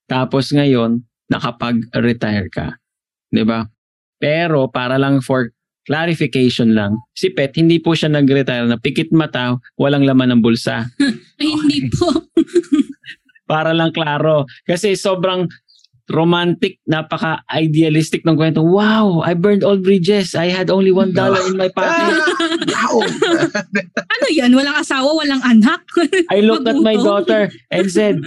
[0.08, 2.80] Tapos ngayon, nakapag-retire ka.
[3.28, 3.68] Di ba?
[4.18, 5.52] Pero para lang for
[5.84, 10.88] clarification lang, si Pet hindi po siya nag-retire na pikit mata, walang laman ng bulsa.
[11.40, 12.12] Ay, hindi po.
[13.52, 14.44] Para lang klaro.
[14.68, 15.48] Kasi sobrang
[16.08, 18.64] romantic, napaka-idealistic ng kwento.
[18.64, 20.36] Wow, I burned all bridges.
[20.36, 22.16] I had only one dollar in my pocket.
[22.68, 23.00] Wow.
[23.98, 24.52] Ano yan?
[24.54, 25.82] Walang asawa, walang anak.
[26.30, 28.22] I looked at my daughter and said,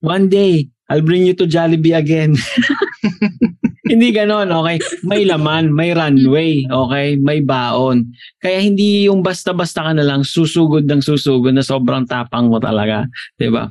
[0.00, 2.38] one day, I'll bring you to Jollibee again.
[3.90, 4.78] hindi ganon, okay?
[5.02, 7.18] May laman, may runway, okay?
[7.18, 8.14] May baon.
[8.38, 13.06] Kaya hindi yung basta-basta ka na lang susugod ng susugod na sobrang tapang mo talaga.
[13.38, 13.66] 'di ba?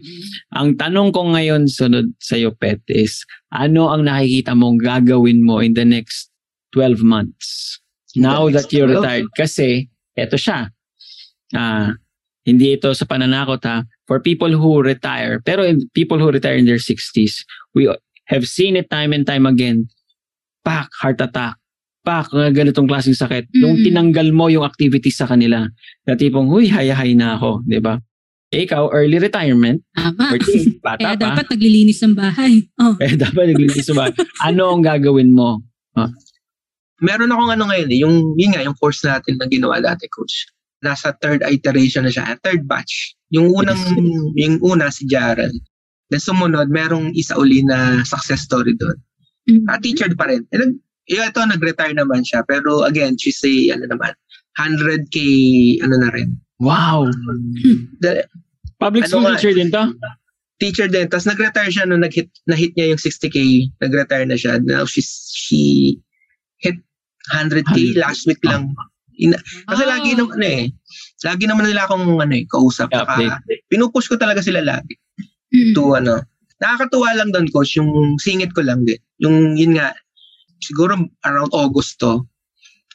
[0.55, 5.63] Ang tanong ko ngayon sunod sa iyo, Pet, is ano ang nakikita mong gagawin mo
[5.63, 6.32] in the next
[6.76, 7.80] 12 months.
[8.16, 9.28] Now that you're retired.
[9.36, 10.72] Kasi, eto siya.
[11.51, 11.91] Ah,
[12.47, 13.84] hindi ito sa pananakot ha.
[14.06, 17.41] For people who retire, pero in- people who retire in their 60s,
[17.74, 17.89] we
[18.30, 19.89] have seen it time and time again.
[20.62, 21.58] Pak, heart attack.
[22.06, 23.49] Pak, mga ganitong klaseng sakit.
[23.58, 23.86] Nung Mm.
[23.86, 25.66] tinanggal mo yung activities sa kanila,
[26.06, 27.97] na tipong, huy, hayahay na ako, di ba?
[28.53, 30.30] Eh, ikaw, early retirement, Tama.
[30.38, 31.26] 40, bata Kaya pa.
[31.34, 32.53] dapat naglilinis ng bahay.
[32.78, 32.93] Oh.
[33.01, 34.14] Eh, dapat naglinis ba?
[34.45, 35.66] Ano ang gagawin mo?
[37.01, 40.47] meron akong ano ngayon eh, yung, yun nga, yung course natin na ginawa dati, coach.
[40.80, 43.14] Nasa third iteration na siya, third batch.
[43.30, 43.80] Yung unang,
[44.36, 45.51] yung una si Jared.
[46.09, 48.97] Then sumunod, merong isa uli na success story doon.
[49.45, 49.65] Mm.
[49.65, 50.45] Ah, teacher pa rin.
[50.49, 50.73] Eh, nag,
[51.05, 52.45] ito, nag-retire naman siya.
[52.45, 54.13] Pero again, she's a, ano naman,
[54.57, 55.15] 100k,
[55.82, 56.30] ano na rin.
[56.57, 57.09] Wow!
[57.99, 58.26] The,
[58.78, 59.36] Public Ano school nga?
[59.36, 59.84] teacher din to?
[60.55, 61.07] teacher din.
[61.09, 63.38] Tapos nag-retire siya nung nag-hit, na-hit niya yung 60k.
[63.82, 64.61] Nag-retire na siya.
[64.63, 65.95] Now she's, she
[66.63, 66.80] hit
[67.34, 68.71] 100k last week lang.
[69.15, 69.91] Ina- kasi Wow.
[69.91, 70.61] lagi naman eh.
[71.24, 72.91] Lagi naman nila akong ano eh, kausap.
[72.91, 73.63] Saka, Update.
[73.72, 74.99] pinupush ko talaga sila lagi.
[75.53, 75.74] Mm.
[75.78, 76.20] To ano.
[76.59, 78.99] Nakakatuwa lang doon, coach, yung singit ko lang din.
[79.20, 79.91] Yung, yun nga,
[80.63, 80.95] siguro
[81.28, 82.24] around August to.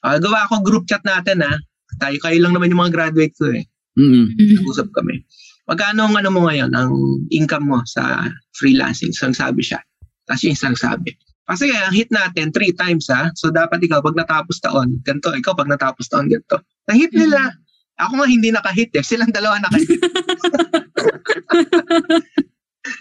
[0.00, 1.60] Ah, gawa ako group chat natin ha.
[2.00, 3.68] Tayo, kayo lang naman yung mga graduate ko eh.
[4.00, 4.32] Mm-mm.
[4.32, 4.64] Mm.
[4.64, 5.20] Usap kami.
[5.68, 6.92] Magkano ang ano mo ngayon, ang
[7.30, 9.12] income mo sa freelancing?
[9.12, 9.78] So, sabi siya.
[10.24, 11.12] Tapos yung isang sabi.
[11.44, 13.28] Kasi ang hit natin three times ha.
[13.36, 15.34] So, dapat ikaw pag natapos taon, ganito.
[15.34, 16.62] Ikaw pag natapos taon, ganito.
[16.88, 17.59] Na-hit nila.
[18.00, 19.04] Ako nga hindi nakahit eh.
[19.04, 19.88] Silang dalawa nakahit.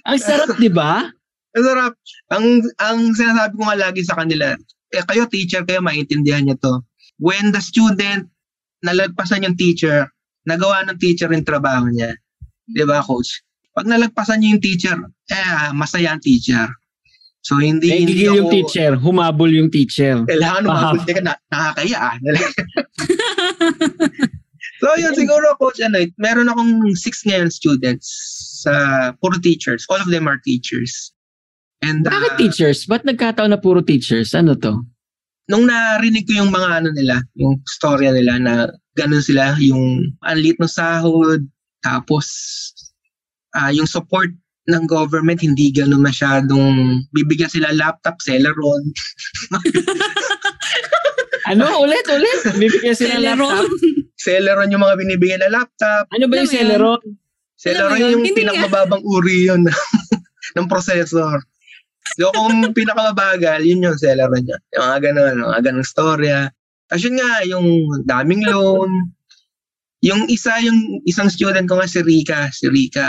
[0.06, 1.08] Ang sarap, di ba?
[1.56, 1.94] Ang sarap.
[2.30, 2.46] Ang,
[2.78, 4.54] ang sinasabi ko nga lagi sa kanila,
[4.92, 6.84] eh, kayo teacher, kayo maintindihan niyo to.
[7.18, 8.28] When the student
[8.84, 10.08] nalagpasan yung teacher,
[10.44, 12.16] nagawa ng teacher yung trabaho niya.
[12.64, 13.44] Di ba, coach?
[13.72, 14.98] Pag nalagpasan niyo yung teacher,
[15.32, 16.68] eh, masaya ang teacher.
[17.40, 20.28] So, hindi, hindi Nagigil yung ako- teacher, humabol yung teacher.
[20.28, 22.16] Kailangan Mahab- umabot ka na, nakakaya ah.
[24.80, 28.08] so, yun, siguro, coach, ano, eh, meron akong six ngayon students
[28.64, 29.86] sa puro teachers.
[29.88, 31.14] All of them are teachers.
[31.80, 32.84] And, Bakit ah, teachers?
[32.88, 34.36] Ba't nagkataon na puro teachers?
[34.36, 34.84] Ano to?
[35.50, 38.54] nung narinig ko yung mga ano nila, yung storya nila na
[38.94, 41.42] ganun sila, yung anlit ng sahod,
[41.82, 42.30] tapos
[43.58, 44.30] ah yung support
[44.70, 48.94] ng government hindi ganun masyadong bibigyan sila laptop, Celeron.
[51.50, 51.66] Ano?
[51.82, 52.40] Ulit, ulit?
[52.62, 53.42] Bibigyan sila ng Celeron.
[53.42, 53.70] laptop?
[54.20, 56.04] Celeron yung mga binibigyan na laptop.
[56.14, 56.54] Ano ba yung yun?
[56.54, 57.02] Celeron?
[57.58, 58.10] Celeron yun?
[58.14, 59.62] yung Hindi pinakamababang uri yun
[60.56, 61.42] ng processor.
[62.16, 64.58] So kung pinakamabagal, yun yung Celeron niya.
[64.78, 66.54] Yung mga ganun, mga ganun storya.
[66.86, 67.68] Tapos yun nga, yung
[68.06, 68.90] daming loan.
[70.00, 73.08] Yung isa, yung isang student ko nga si Rika, si Rika,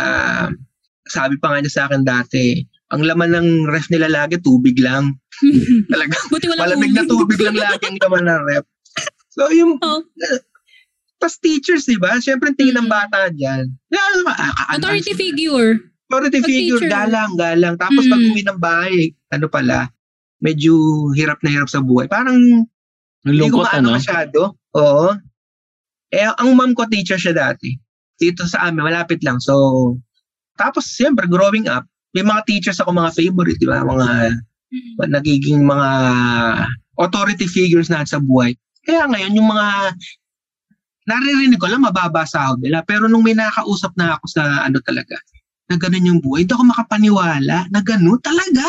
[1.06, 2.60] sabi pa nga niya sa akin dati,
[2.90, 5.14] ang laman ng ref nila lagi, tubig lang.
[5.92, 8.64] Talaga, Buti walang malamig na tubig lang lagi ang laman ng ref.
[9.30, 10.02] So yung, Oh.
[11.16, 12.18] tas teachers, di ba?
[12.18, 13.70] Siyempre, tingin ng bata dyan.
[13.88, 15.78] Yan, ah, Authority figure.
[16.08, 16.90] Authority Pag figure, teacher.
[16.90, 17.74] galang, galang.
[17.76, 18.10] Tapos Mm.
[18.10, 18.94] pag uwi ng bahay,
[19.30, 19.78] ano pala,
[20.40, 20.74] medyo
[21.14, 22.10] hirap na hirap sa buhay.
[22.10, 22.66] Parang Ang
[23.36, 23.96] hindi ko maano ano?
[23.96, 24.40] masyado.
[24.74, 25.12] Oo.
[26.10, 27.76] Eh, ang mom ko teacher siya dati.
[28.16, 29.38] Dito sa amin, malapit lang.
[29.38, 29.54] So,
[30.56, 33.86] tapos siyempre, growing up, may mga teachers ako mga favorite, di ba?
[33.86, 34.08] Mga
[35.10, 35.90] nagiging mga
[36.98, 38.54] authority figures na sa buhay.
[38.86, 39.66] Kaya ngayon, yung mga
[41.10, 42.82] naririnig ko lang mababa sahod nila.
[42.86, 45.16] Pero nung may nakausap na ako sa ano talaga,
[45.70, 48.66] na ganun yung buhay, hindi ako makapaniwala na ganun talaga.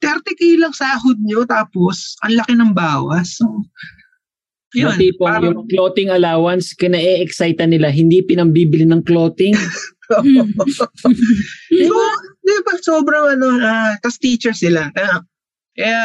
[0.00, 3.36] 30k lang sahod nyo, tapos ang laki ng bawas.
[3.36, 3.44] So,
[4.76, 9.56] Yung yun, tipong parang, yung clothing allowance, kina-excite nila, hindi pinambibili ng clothing.
[11.68, 12.08] di ba,
[12.48, 14.88] di ba sobrang ano, ah, tas teacher sila.
[14.96, 15.20] Kaya,
[15.76, 16.02] kaya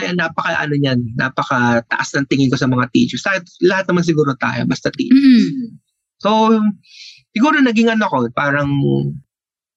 [0.00, 3.22] ay, napaka ano niyan, napaka taas ng tingin ko sa mga teachers.
[3.28, 5.20] Lahat, lahat naman siguro tayo, basta teachers.
[5.20, 5.78] Mm.
[6.22, 6.30] So,
[7.36, 8.72] siguro naging ano ko, parang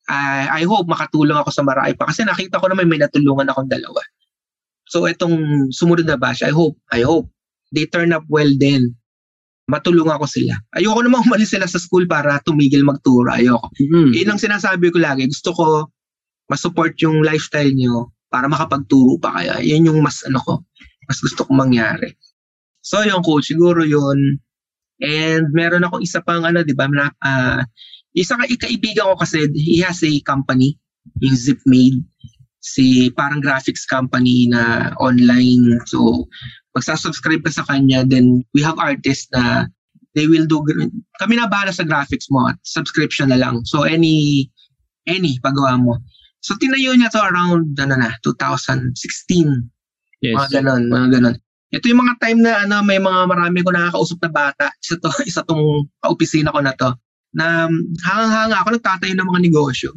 [0.05, 2.09] I, I hope makatulong ako sa marami pa.
[2.09, 4.01] Kasi nakita ko naman may natulungan akong dalawa.
[4.86, 7.30] So, itong sumunod na batch, I hope, I hope,
[7.74, 8.93] they turn up well din.
[9.66, 10.53] Matulungan ko sila.
[10.78, 13.34] Ayoko naman umalis sila sa school para tumigil magturo.
[13.34, 13.74] Ayoko.
[13.82, 14.13] Mm.
[14.13, 15.26] Yun ang sinasabi ko lagi.
[15.26, 15.66] Gusto ko
[16.50, 19.62] masupport yung lifestyle nyo para makapagturo pa kaya.
[19.62, 20.54] Yun yung mas ano ko,
[21.08, 22.14] mas gusto kong mangyari.
[22.86, 24.38] So yung coach, siguro yun.
[25.02, 26.88] And meron akong isa pang ano, di ba?
[27.24, 27.66] Ah,
[28.16, 30.78] isa ka ikaibigan ko kasi he has a company,
[31.20, 32.00] yung Zipmade.
[32.66, 35.82] Si parang graphics company na online.
[35.86, 36.26] So
[36.74, 39.70] magsasubscribe ka sa kanya, then we have artists na
[40.16, 40.64] they will do
[41.20, 43.62] kami na bahala sa graphics mo at subscription na lang.
[43.68, 44.48] So any
[45.06, 46.02] any pagawa mo.
[46.46, 48.93] So tinayo niya to around ano na 2016
[50.22, 50.38] Yes.
[50.38, 51.36] mga ganon, mga ganon.
[51.70, 54.66] ito yung mga time na ano, may mga marami ko nakakausap na bata.
[54.80, 56.88] Isa to, isa tong kaopisina ko na to.
[57.36, 57.68] Na
[58.06, 59.91] hangang-hanga ako nagtatayo ng mga negosyo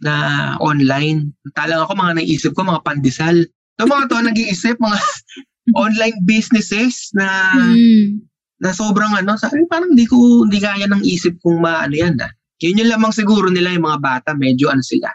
[0.00, 0.14] na
[0.58, 1.28] online.
[1.52, 3.36] Talang ako mga naisip ko, mga pandesal.
[3.76, 4.98] So mga to, nag-iisip, mga
[5.84, 8.24] online businesses na Mm.
[8.64, 10.16] na sobrang ano, sabi parang hindi ko
[10.48, 12.32] hindi kaya ng isip kung maano yan ah.
[12.64, 15.12] Yun yung lamang siguro nila yung mga bata, medyo ano sila.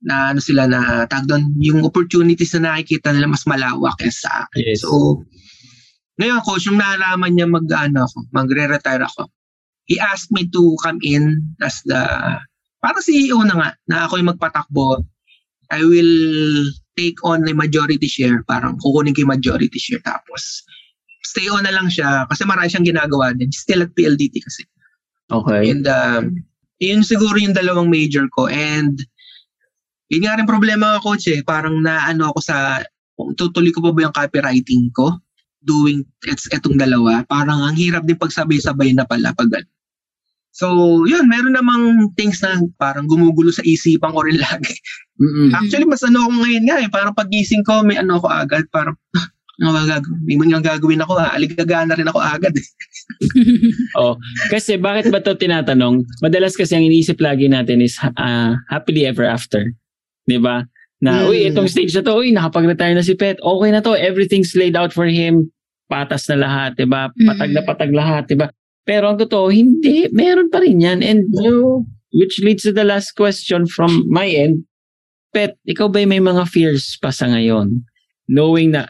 [0.00, 4.30] Na ano sila na tag doon, yung opportunities na nakikita nila mas malawak kaysa sa
[4.48, 4.64] akin.
[4.64, 4.80] Yes.
[4.80, 5.20] So,
[6.20, 9.28] ngayon coach, yung nalaman niya mag ano ako, magre-retire ako.
[9.88, 12.00] He asked me to come in as the
[12.80, 15.04] parang CEO na nga, na ako yung magpatakbo.
[15.72, 16.16] I will
[16.96, 20.64] take on a majority share, parang kukunin ko yung majority share tapos
[21.24, 23.52] stay on na lang siya kasi marami siyang ginagawa din.
[23.52, 24.64] Still at PLDT kasi.
[25.30, 25.70] Okay.
[25.70, 26.42] And um,
[26.82, 28.50] yun siguro yung dalawang major ko.
[28.50, 28.98] And
[30.10, 31.40] yun nga rin problema ko, coach eh.
[31.46, 32.82] Parang naano ako sa,
[33.38, 35.14] tutuloy ko pa ba yung copywriting ko?
[35.62, 37.22] Doing it's etong dalawa.
[37.30, 39.62] Parang ang hirap din pagsabay-sabay na pala pag.
[40.50, 40.66] So,
[41.06, 44.74] yun, meron namang things na parang gumugulo sa isipan ko rin lagi.
[45.22, 45.54] Mm-mm.
[45.54, 46.88] Actually, mas ano ako ngayon nga eh.
[46.90, 48.66] Parang pagising ko, may ano ako agad.
[48.74, 48.98] Parang,
[49.62, 50.20] ano ba gagawin?
[50.26, 51.38] May mga gagawin ako ha.
[51.38, 52.66] Aligagana rin ako agad eh.
[54.00, 54.16] Oh,
[54.48, 56.06] kasi bakit ba to tinatanong?
[56.22, 59.66] Madalas kasi ang iniisip lagi natin is ah, happily ever after.
[60.26, 60.64] 'Di ba?
[61.00, 61.32] Na, Hmm.
[61.32, 63.40] uy, itong stage na to, uy, nakapag-retire na si Pet.
[63.40, 65.48] Okay na to, everything's laid out for him.
[65.88, 67.08] Patas na lahat, 'di ba?
[67.16, 68.52] Patag na patag lahat, 'di ba?
[68.84, 71.00] Pero ang totoo, hindi, meron pa rin 'yan.
[71.00, 74.66] And you, which leads to the last question from my end.
[75.30, 77.86] Pet, ikaw ba may mga fears pa sa ngayon?
[78.26, 78.86] Knowing na,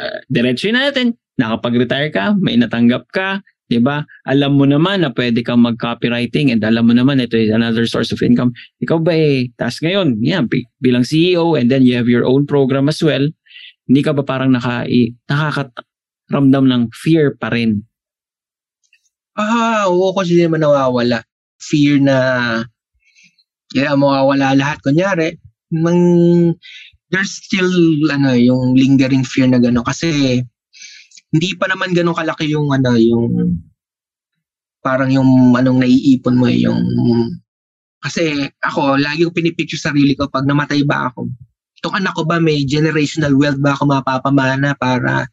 [0.00, 4.04] uh, diretso na natin, nakapag-retire ka, may natanggap ka, 'di ba?
[4.28, 8.12] Alam mo naman na pwede kang mag-copywriting and alam mo naman ito is another source
[8.12, 8.52] of income.
[8.84, 12.88] Ikaw ba eh, task ngayon, bi- bilang CEO and then you have your own program
[12.92, 13.24] as well,
[13.88, 14.88] hindi ka ba parang naka,
[15.28, 17.84] nakakaramdam ng fear pa rin?
[19.34, 21.26] Ah, oo, kasi hindi naman nawawala.
[21.58, 22.16] Fear na,
[23.74, 24.78] kaya mawawala lahat.
[24.78, 25.34] Kunyari,
[25.74, 26.54] mang,
[27.10, 27.68] there's still,
[28.14, 29.82] ano, yung lingering fear na gano'n.
[29.82, 30.38] Kasi,
[31.34, 33.58] hindi pa naman gano'n kalaki yung, ano, yung,
[34.78, 36.78] parang yung, anong naiipon mo, eh, yung,
[37.98, 41.26] kasi ako, lagi ko pinipicture sarili ko pag namatay ba ako.
[41.82, 45.26] Itong anak ko ba, may generational wealth ba ako mapapamana para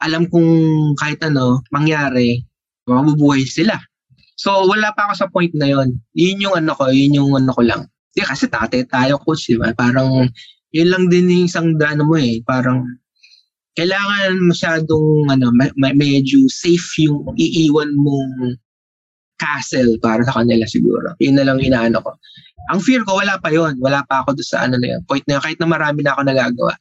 [0.00, 0.52] alam kong
[0.96, 2.46] kahit ano, mangyari,
[2.86, 3.74] mabubuhay sila.
[4.40, 6.00] So, wala pa ako sa point na yon.
[6.16, 7.84] Yun yung ano ko, yun yung ano ko lang.
[8.16, 9.74] Di kasi tate tayo coach, di ba?
[9.76, 10.24] Parang,
[10.72, 12.40] yun lang din yung isang ano mo eh.
[12.48, 12.80] Parang,
[13.78, 18.58] kailangan masyadong, ano, ma- medyo safe yung iiwan mong
[19.40, 21.16] castle para sa kanila siguro.
[21.22, 22.12] Yun na lang inaano ko.
[22.70, 25.00] Ang fear ko, wala pa yon Wala pa ako doon sa ano na yun.
[25.08, 25.42] Point na yun.
[25.42, 26.74] Kahit na marami na ako nagagawa.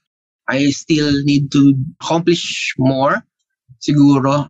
[0.50, 3.22] I still need to accomplish more
[3.78, 4.50] siguro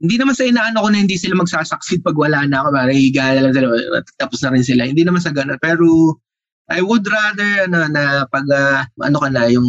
[0.00, 2.68] hindi naman sa inaano ko na hindi sila magsasucceed pag wala na ako.
[2.72, 3.68] Parang higa na lang sila.
[4.16, 4.82] Tapos na rin sila.
[4.88, 5.60] Hindi naman sa ganun.
[5.60, 6.16] Pero
[6.72, 9.68] I would rather ano, na pag ah, ano ka na, yung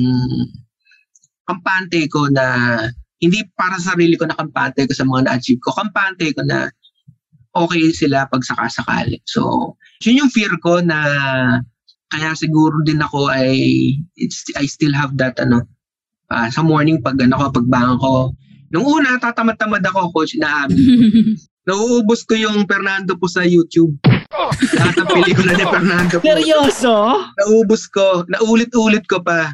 [1.48, 2.46] kampante ko na
[3.22, 5.74] hindi para sa sarili ko na kampante ko sa mga na-achieve ko.
[5.74, 6.70] Kampante ko na
[7.54, 9.22] okay sila pag sakasakali.
[9.30, 10.98] So, yun yung fear ko na
[12.12, 13.56] kaya siguro din ako ay
[14.20, 15.64] it's, I still have that ano
[16.28, 18.36] ah, sa morning pag ano ko pag bangon ko
[18.72, 20.64] Nung una, tatamad-tamad ako, coach, na
[21.70, 23.94] Nauubos ko yung Fernando po sa YouTube.
[24.82, 26.26] Lahat ng pelikula ni Fernando po.
[26.26, 27.22] Seryoso?
[27.38, 28.26] Naubos ko.
[28.26, 29.54] Naulit-ulit ko pa.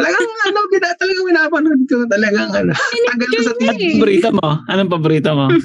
[0.00, 1.96] Talagang ano, gina, talagang pinapanood ko.
[2.08, 2.72] Talagang ano.
[2.74, 3.80] Tagal ko sa Anong TV.
[4.00, 4.48] paborito mo?
[4.66, 5.46] Anong paborito mo?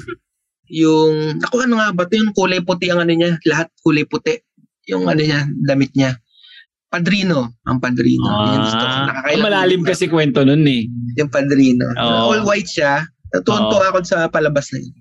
[0.66, 3.38] Yung, ako ano nga ba, ito yung kulay puti ang ano niya.
[3.46, 4.34] Lahat kulay puti.
[4.90, 6.18] Yung ano niya, damit niya.
[6.90, 7.54] Padrino.
[7.70, 8.26] Ang Padrino.
[8.26, 8.86] Yun, gusto ko.
[8.90, 9.88] Ah, Nakakailang malalim na.
[9.94, 10.90] kasi kwento nun eh.
[11.18, 11.86] Yung Padrino.
[11.94, 12.34] Oo.
[12.34, 13.06] All white siya.
[13.30, 14.94] Natuto ako sa palabas na yun.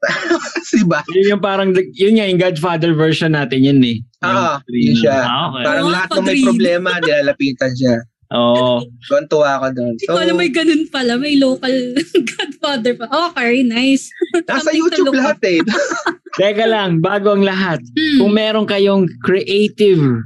[0.80, 1.04] diba?
[1.12, 4.00] Yun yung parang, yun nga, yung Godfather version natin yun eh.
[4.00, 4.84] Yung Oo, Trino.
[4.90, 5.18] yun siya.
[5.22, 5.64] Ah, okay.
[5.66, 7.94] Parang Oo, lahat ng may problema, nilalapitan siya.
[8.30, 8.86] Oo.
[9.10, 9.92] Tuwan-tuwa ako doon.
[9.98, 11.18] Hindi ko alam may ganun pala.
[11.18, 11.74] May local
[12.30, 13.10] godfather pa.
[13.10, 14.06] Okay, nice.
[14.46, 15.58] nasa YouTube lahat eh.
[16.38, 17.82] Teka lang, bago ang lahat.
[17.82, 18.18] Hmm.
[18.22, 20.22] Kung meron kayong creative,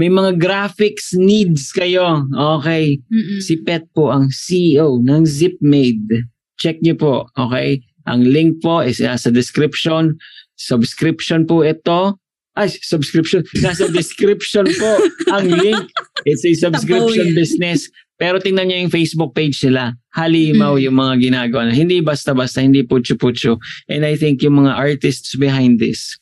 [0.00, 3.44] may mga graphics needs kayo, okay, Mm-mm.
[3.44, 6.32] si Pet po ang CEO ng Zipmade.
[6.56, 7.84] Check niyo po, okay?
[8.08, 10.16] Ang link po is uh, sa description.
[10.56, 12.16] Subscription po ito.
[12.52, 13.40] Ay, subscription.
[13.64, 14.92] Nasa description po
[15.32, 15.88] ang link.
[16.28, 17.88] It's a subscription business.
[18.20, 19.96] Pero tingnan niyo yung Facebook page nila.
[20.12, 20.82] Halimaw Mm.
[20.84, 21.62] yung mga ginagawa.
[21.66, 21.74] na.
[21.74, 23.56] Hindi basta-basta, hindi putyo-putyo.
[23.88, 26.12] And I think yung mga artists behind this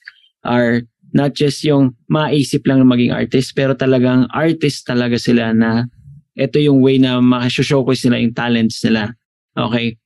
[0.47, 5.91] are not just yung maisip lang maging artist, pero talagang artist talaga sila na
[6.39, 9.13] ito yung way na makashowcase nila yung talents nila.
[9.59, 9.99] Okay,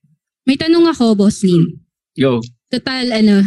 [0.48, 1.78] May tanong ako, Boss Lin.
[2.16, 2.40] go.
[2.74, 3.46] Total, ano,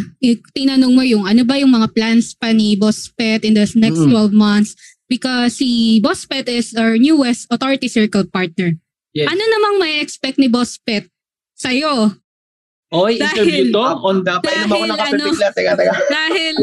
[0.56, 4.00] tinanong mo yung ano ba yung mga plans pa ni Boss Pet in the next
[4.00, 4.08] Mm.
[4.08, 4.72] 12 months
[5.04, 8.72] because si Boss Pet is our newest authority circle partner.
[9.12, 9.28] Yes.
[9.28, 11.12] Ano namang may expect ni Boss Pet
[11.60, 12.16] sa'yo?
[12.88, 13.84] Oy, Dahil- interview to?
[14.00, 15.32] On, ako Dahil ng kape ano-.
[15.36, 15.92] Teka, teka.
[16.08, 16.54] Dahil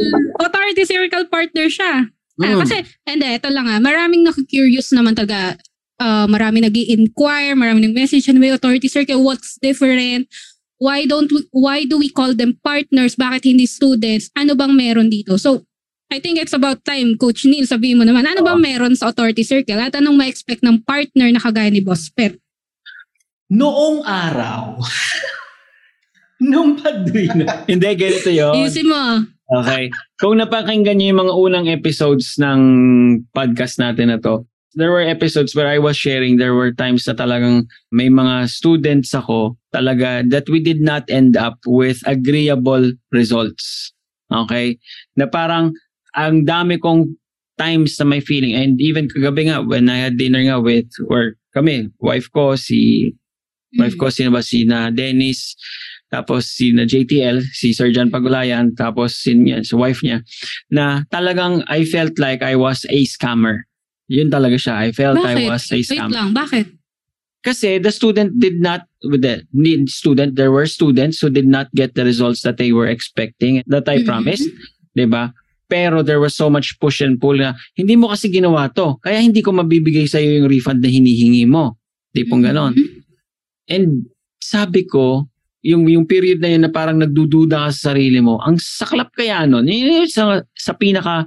[0.41, 2.09] authority circle partner siya.
[2.41, 2.59] Ah, Mm.
[2.65, 5.53] kasi, hindi, ito lang ah, maraming nakikurious naman talaga.
[5.95, 10.27] Uh, marami nag inquire marami nag-message, ano yung authority circle, what's different?
[10.75, 13.15] Why don't we, why do we call them partners?
[13.15, 14.27] Bakit hindi students?
[14.35, 15.39] Ano bang meron dito?
[15.39, 15.63] So,
[16.11, 19.41] I think it's about time, Coach Neil, sabihin mo naman, ano bang meron sa authority
[19.41, 19.79] circle?
[19.81, 22.37] At anong ma-expect ng partner na kagaya ni Boss Pet?
[23.49, 24.81] Noong araw,
[26.51, 27.47] nung padrino.
[27.65, 28.53] Hindi, ganito yun.
[28.53, 28.97] Ayusin mo.
[28.97, 29.19] ah.
[29.45, 29.93] Okay.
[30.17, 32.59] Kung napakinggan niyo yung mga unang episodes ng
[33.29, 34.45] podcast natin na to,
[34.75, 39.15] there were episodes where I was sharing, there were times na talagang may mga students
[39.15, 43.95] ako talaga that we did not end up with agreeable results.
[44.31, 44.77] Okay?
[45.15, 45.71] Na parang
[46.15, 47.15] ang dami kong
[47.55, 51.39] times na may feeling and even kagabi nga when I had dinner nga with or
[51.55, 53.15] kami, wife ko, si
[53.79, 54.43] wife ko, sino ba?
[54.43, 55.55] Si na Dennis,
[56.11, 60.19] tapos si na JTL, si Sir John Pagulayan, tapos si yan, si wife niya,
[60.67, 63.63] na talagang I felt like I was a scammer.
[64.07, 64.85] Yun talaga siya.
[64.85, 65.49] I felt I Bakit?
[65.49, 66.13] was a Wait scammer.
[66.13, 66.67] lang, bakit?
[67.41, 71.69] Kasi the student did not, with the need student, there were students who did not
[71.77, 74.05] get the results that they were expecting, that I Mhm.
[74.05, 74.49] promised,
[74.97, 75.29] di ba?
[75.69, 79.21] Pero there was so much push and pull na, hindi mo kasi ginawa to, kaya
[79.21, 81.77] hindi ko mabibigay sa'yo yung refund na hinihingi mo.
[82.13, 82.73] Di pong ganon.
[82.77, 83.01] Mhm.
[83.69, 83.85] And
[84.41, 85.25] sabi ko,
[85.65, 89.45] yung yung period na yun na parang nagdududa ka sa sarili mo, ang saklap kaya
[89.49, 91.25] nun, yun sa, sa pinaka,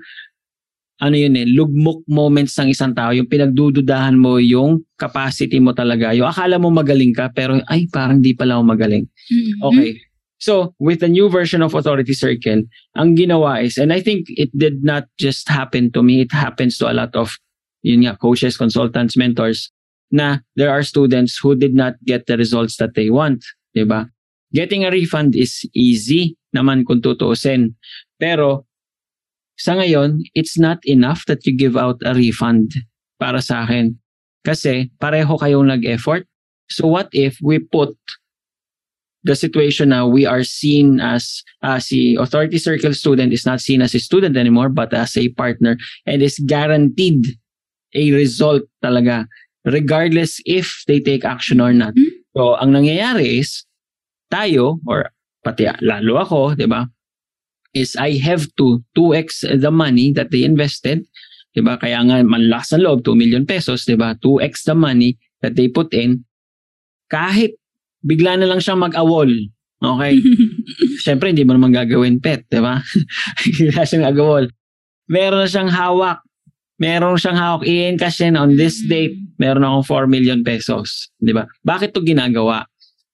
[0.98, 6.10] ano yun eh, lugmok moments ng isang tao, yung pinagdududahan mo yung capacity mo talaga.
[6.10, 9.04] Yung akala mo magaling ka, pero ay, parang di pala ako magaling.
[9.30, 9.54] Mhm.
[9.62, 9.90] Okay.
[10.38, 12.62] So, with the new version of Authority Circle,
[12.94, 16.78] ang ginawa is, and I think it did not just happen to me, it happens
[16.78, 17.34] to a lot of,
[17.82, 19.74] yun nga, coaches, consultants, mentors,
[20.14, 23.42] na there are students who did not get the results that they want.
[23.74, 24.06] Diba?
[24.54, 27.74] Getting a refund is easy naman kung tutuusin.
[28.22, 28.67] Pero,
[29.58, 32.72] sa ngayon, it's not enough that you give out a refund
[33.18, 33.98] para sa akin.
[34.46, 36.24] Kasi, pareho kayong nag-effort.
[36.70, 37.96] So what if we put
[39.24, 43.82] the situation now we are seen as uh, si authority circle student is not seen
[43.82, 47.26] as a student anymore but as a partner and is guaranteed
[47.98, 49.26] a result talaga
[49.64, 51.92] regardless if they take action or not.
[51.98, 52.08] Mhm.
[52.36, 53.66] So ang nangyayari is
[54.30, 55.10] tayo or
[55.42, 56.86] pati lalo ako, 'di ba?
[57.76, 61.04] Is I have to 2x the money that they invested,
[61.52, 61.76] 'di ba?
[61.76, 64.16] Kaya nga malakas ang loob 2 million pesos, 'di ba?
[64.18, 66.24] 2x the money that they put in
[67.08, 67.56] kahit
[68.04, 69.28] bigla na lang siyang mag-awol.
[69.78, 70.20] Okay?
[71.02, 72.78] Siyempre, hindi mo naman gagawin pet, di ba?
[73.44, 74.44] bigla siyang agawol.
[75.08, 76.20] Meron na siyang hawak.
[76.78, 77.62] Meron siyang hawak.
[77.66, 79.16] I-encash yan on this date.
[79.40, 81.10] Meron akong 4 million pesos.
[81.18, 81.48] Di ba?
[81.64, 82.68] Bakit to ginagawa?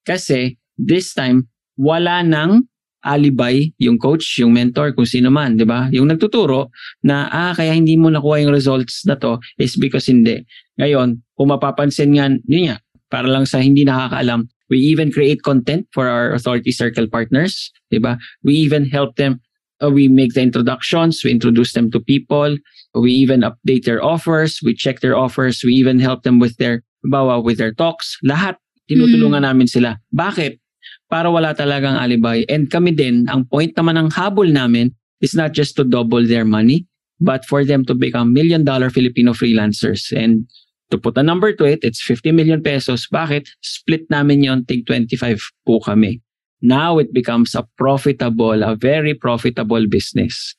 [0.04, 1.48] Kasi, this time,
[1.78, 2.68] wala nang
[3.04, 5.92] alibay yung coach, yung mentor, kung sino man, di ba?
[5.92, 6.72] Yung nagtuturo
[7.04, 10.42] na, ah, kaya hindi mo nakuha yung results na to is because hindi.
[10.80, 12.76] Ngayon, kung mapapansin nga, yun nga,
[13.12, 18.00] para lang sa hindi nakakaalam, we even create content for our authority circle partners, di
[18.00, 18.16] ba?
[18.42, 19.38] We even help them,
[19.84, 22.56] uh, we make the introductions, we introduce them to people,
[22.96, 26.82] we even update their offers, we check their offers, we even help them with their,
[27.04, 28.56] bawa, with their talks, lahat,
[28.88, 30.00] tinutulungan namin sila.
[30.12, 30.63] Bakit?
[31.12, 32.44] Para wala talagang alibay.
[32.48, 34.90] And kami din, ang point naman ng habol namin
[35.20, 36.88] is not just to double their money,
[37.20, 40.10] but for them to become million dollar Filipino freelancers.
[40.10, 40.48] And
[40.90, 43.06] to put a number to it, it's 50 million pesos.
[43.08, 43.48] Bakit?
[43.62, 46.20] Split namin yon tig 25 po kami.
[46.64, 50.56] Now it becomes a profitable, a very profitable business.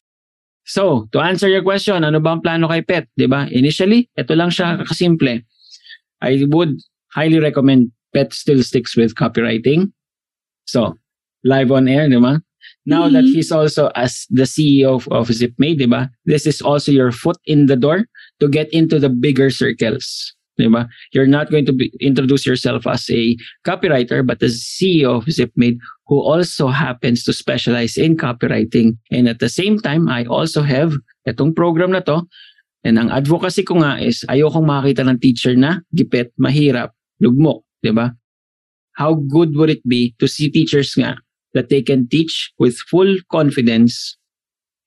[0.65, 3.05] So, to answer your question, ano ba ang plano kay Pet?
[3.29, 3.45] ba?
[3.53, 5.45] Initially, ito lang siya kasimple.
[6.21, 6.77] I would
[7.13, 9.93] highly recommend Pet still sticks with copywriting.
[10.65, 10.97] So,
[11.45, 12.41] live on air, 'di ba?
[12.85, 13.33] Now that Mhm.
[13.33, 16.09] he's also as the CEO of, of ZipMate, 'di ba?
[16.25, 18.05] This is also your foot in the door
[18.41, 20.33] to get into the bigger circles.
[20.55, 20.87] Diba?
[21.11, 23.35] You're not going to be, introduce yourself as a
[23.67, 25.75] copywriter, but as CEO of ZipMate,
[26.07, 28.95] who also happens to specialize in copywriting.
[29.11, 30.95] And at the same time, I also have
[31.27, 32.23] itong program na to.
[32.87, 37.67] And ang advocacy ko nga is ayokong makita ng teacher na gipit, mahirap, lugmok.
[37.83, 38.15] Diba?
[38.95, 41.19] How good would it be to see teachers nga
[41.51, 44.15] that they can teach with full confidence,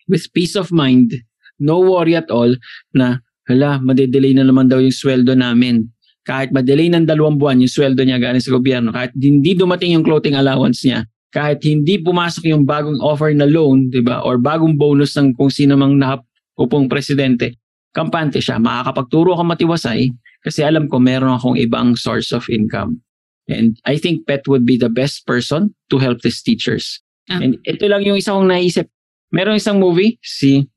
[0.08, 1.12] with peace of mind,
[1.60, 2.52] no worry at all
[2.96, 5.88] na hala, madedelay na naman daw yung sweldo namin.
[6.28, 10.04] kahit madelay ng dalawang buwan yung sweldo niya galing sa gobyerno, kahit hindi dumating yung
[10.04, 14.76] clothing allowance niya, kahit hindi pumasok yung bagong offer na loan, di ba, or bagong
[14.76, 17.56] bonus ng kung sino mang nakapupong presidente,
[17.96, 18.60] kampante siya.
[18.60, 20.12] Makakapagturo ka matiwasay
[20.44, 23.00] kasi alam ko meron akong ibang source of income.
[23.48, 27.00] And I think Pet would be the best person to help these teachers.
[27.32, 27.40] Ah.
[27.40, 28.88] And ito lang yung isa kong naisip.
[29.32, 30.68] Meron isang movie, si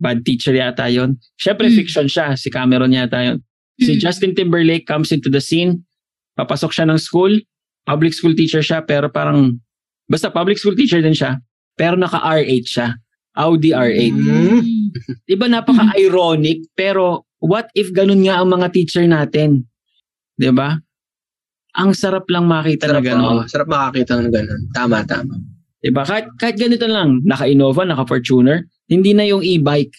[0.00, 1.16] Bad Teacher yata yon.
[1.36, 1.76] Siyempre Mm.
[1.76, 3.38] fiction siya, si Cameron yata yon.
[3.80, 4.00] Si Mm.
[4.00, 5.84] Justin Timberlake comes into the scene,
[6.36, 7.32] papasok siya ng school,
[7.84, 9.60] public school teacher siya, pero parang,
[10.08, 11.40] basta public school teacher din siya,
[11.76, 12.88] pero naka R8 siya.
[13.36, 14.12] Audi R8.
[14.12, 14.60] Mm.
[15.24, 19.64] Di ba napaka-ironic, pero what if ganun nga ang mga teacher natin?
[20.36, 20.80] Di ba?
[21.78, 23.36] Ang sarap lang makita Sarap, na gano'n.
[23.42, 23.46] oo.
[23.46, 24.60] sarap makakita ng ganun.
[24.74, 25.34] Tama, tama.
[25.80, 26.02] Di ba?
[26.02, 29.94] Kahit, kahit ganito lang, naka-Innova, naka-Fortuner, hindi na yung e-bike.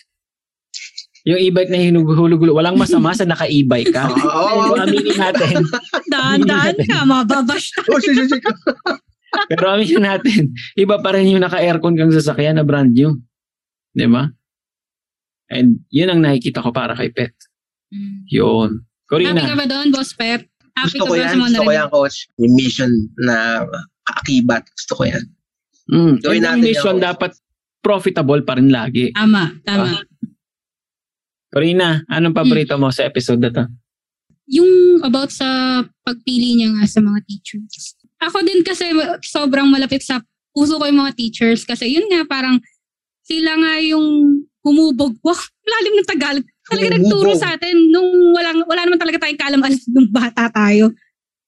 [1.26, 4.04] Yung e-bike na hinuhulog walang masama sa naka-e-bike ka.
[4.12, 4.76] Oo.
[4.76, 5.56] Pero aminin natin,
[6.12, 7.82] Daan-daan ka, mababash ka.
[7.88, 8.02] Oh,
[9.48, 13.16] pero aminin natin, iba pa rin yung naka-aircon kang sasakyan na brand new.
[13.96, 14.28] Di ba?
[15.48, 17.32] And yun ang nakikita ko para kay Pet.
[18.28, 18.84] Yun.
[19.08, 20.51] Happy ka Corina, ba doon, Boss Pep?
[20.78, 21.36] Happy Gusto ka ko yan.
[21.38, 22.18] Gusto ko yan, coach.
[22.40, 23.66] Yung mission na
[24.08, 24.64] kaakibat.
[24.76, 25.24] Gusto ko yan.
[25.92, 27.04] mm, Gawin natin mission yun.
[27.04, 27.32] dapat
[27.82, 29.12] profitable pa rin lagi.
[29.12, 30.00] Tama, tama.
[30.00, 30.04] Ah.
[31.52, 33.66] Corina, anong paborito mo sa episode na to?
[34.48, 38.00] Yung about sa pagpili niya nga sa mga teachers.
[38.24, 38.88] Ako din kasi
[39.26, 40.24] sobrang malapit sa
[40.56, 42.60] puso ko yung mga teachers kasi yun nga parang
[43.28, 45.18] sila nga yung humubog.
[45.24, 46.46] Wow, lalim ng Tagalog.
[46.72, 50.96] Talaga nagturo sa atin nung walang, wala naman talaga tayong kaalam-alam nung bata tayo.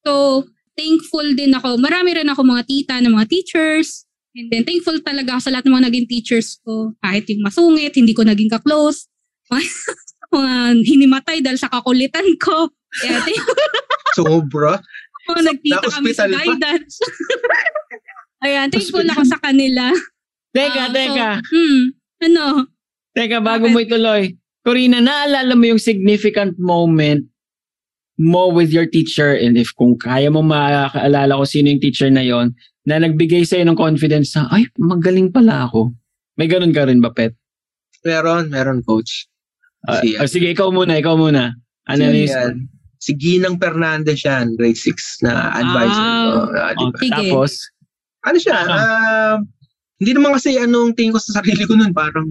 [0.03, 0.43] So,
[0.76, 1.80] thankful din ako.
[1.80, 4.03] Marami rin ako mga tita na mga teachers.
[4.36, 6.91] And then, thankful talaga ako sa lahat ng mga naging teachers ko.
[6.99, 9.07] Kahit yung masungit, hindi ko naging ka-close.
[10.34, 12.67] mga hinimatay dahil sa kakulitan ko.
[12.99, 13.57] Kaya thankful
[14.17, 14.78] Sobra.
[15.24, 16.99] ako nagkita kami sa guidance.
[18.43, 19.93] Ayan, thankful ako sa kanila.
[20.53, 21.30] Teka, so, teka.
[21.41, 21.82] hmm,
[22.28, 22.45] ano?
[23.15, 24.36] Teka, bago mo ituloy.
[24.64, 27.28] Corina, naalala mo yung significant moment
[28.16, 32.24] mo with your teacher and if kung kaya mo makaalala ko sino yung teacher na
[32.24, 32.55] yon
[32.86, 35.95] na nagbigay sa'yo ng confidence na, ay, magaling pala ako.
[36.36, 37.32] May ganun ka rin ba, Pet?
[38.03, 39.24] Meron, meron, coach.
[39.88, 41.55] Ah, Si- ah, sige, ikaw muna, ikaw muna.
[41.88, 42.68] Ano yung yan?
[42.99, 46.03] Si Ginang Fernandez yan, grade 6 na advisor.
[46.03, 46.24] Ah.
[46.28, 46.39] ko.
[46.53, 46.97] Ah, di Oh, ba?
[46.99, 47.11] Sige.
[47.16, 47.51] Tapos,
[48.24, 48.68] ano siya, Ah.
[48.76, 49.36] ah,
[49.99, 52.28] hindi naman kasi anong tingin ko sa sarili ko nun, parang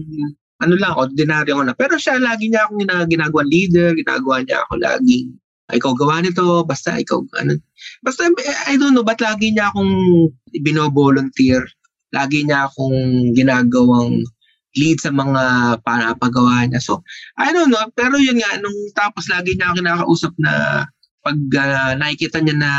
[0.63, 1.75] ano lang, ordinaryo ko na.
[1.75, 5.27] Pero siya, lagi niya akong gina, ginagawa leader, ginagawa niya ako laging,
[5.69, 7.59] "Ah, ikaw gawa nito, basta ikaw, ano.
[8.03, 8.27] Basta,
[8.71, 9.91] I don't know, ba't lagi niya akong
[10.63, 11.63] bino-volunteer?
[12.15, 14.23] Lagi niya akong ginagawang
[14.77, 15.43] lead sa mga
[15.85, 16.81] panapagawa niya.
[16.81, 17.05] So,
[17.37, 20.53] I don't know, pero yun nga, nung tapos lagi niya ako kinakausap na
[21.23, 22.71] pag ah, nakikita niya na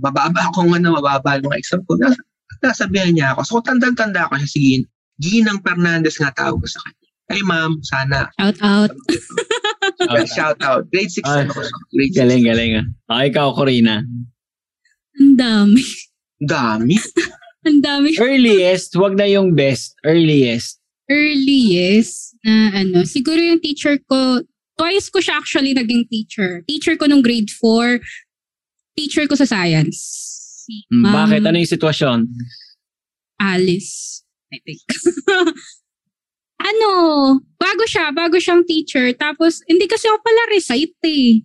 [0.00, 2.10] mababa akong ano, mababa yung exam ko, na,
[2.62, 3.40] nasabihan niya ako.
[3.46, 4.82] So, tandang-tanda ako siya si Gin.
[5.22, 7.01] Ginang Fernandez nga tawag ko sa kanya.
[7.32, 8.28] Ay ma'am, sana.
[8.36, 8.92] Shout out.
[10.28, 10.84] Shout out.
[10.92, 11.48] Grade 6 Ay.
[11.48, 11.60] ako.
[11.90, 12.20] Grade 6.
[12.20, 12.86] galing, galing ah.
[13.08, 14.04] Ah, ikaw, Corina.
[15.16, 15.82] Ang dami.
[16.38, 16.96] Dami.
[17.62, 18.12] Ang dami.
[18.18, 19.94] Earliest, wag na yung best.
[20.02, 20.82] Earliest.
[21.06, 24.42] Earliest na ano, siguro yung teacher ko,
[24.74, 26.66] twice ko siya actually naging teacher.
[26.66, 28.02] Teacher ko nung grade 4,
[28.98, 29.98] teacher ko sa science.
[30.66, 31.42] Si Hmm, Ma'am bakit?
[31.42, 32.18] Ano yung sitwasyon?
[33.38, 34.22] Alice,
[34.54, 34.82] I think.
[36.62, 36.90] ano,
[37.58, 39.10] bago siya, bago siyang teacher.
[39.18, 41.42] Tapos, hindi kasi ako pala recite eh.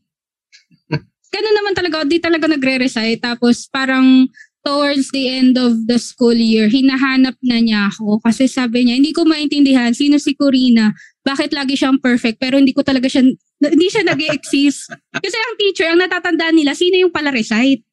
[1.34, 3.20] Ganun naman talaga, di talaga nagre-recite.
[3.20, 4.30] Tapos, parang
[4.62, 8.20] towards the end of the school year, hinahanap na niya ako.
[8.20, 10.92] Kasi sabi niya, hindi ko maintindihan sino si Corina.
[11.24, 12.36] Bakit lagi siyang perfect?
[12.36, 13.24] Pero hindi ko talaga siya,
[13.64, 14.92] hindi siya nag exist
[15.24, 17.84] Kasi ang teacher, ang natatandaan nila, sino yung pala recite.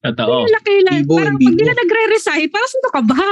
[0.00, 0.48] Totoo.
[0.48, 1.04] Laki lang.
[1.04, 1.48] Bibo, Parang bibo.
[1.52, 3.24] pag nila nagre-recite, parang sino ka ba?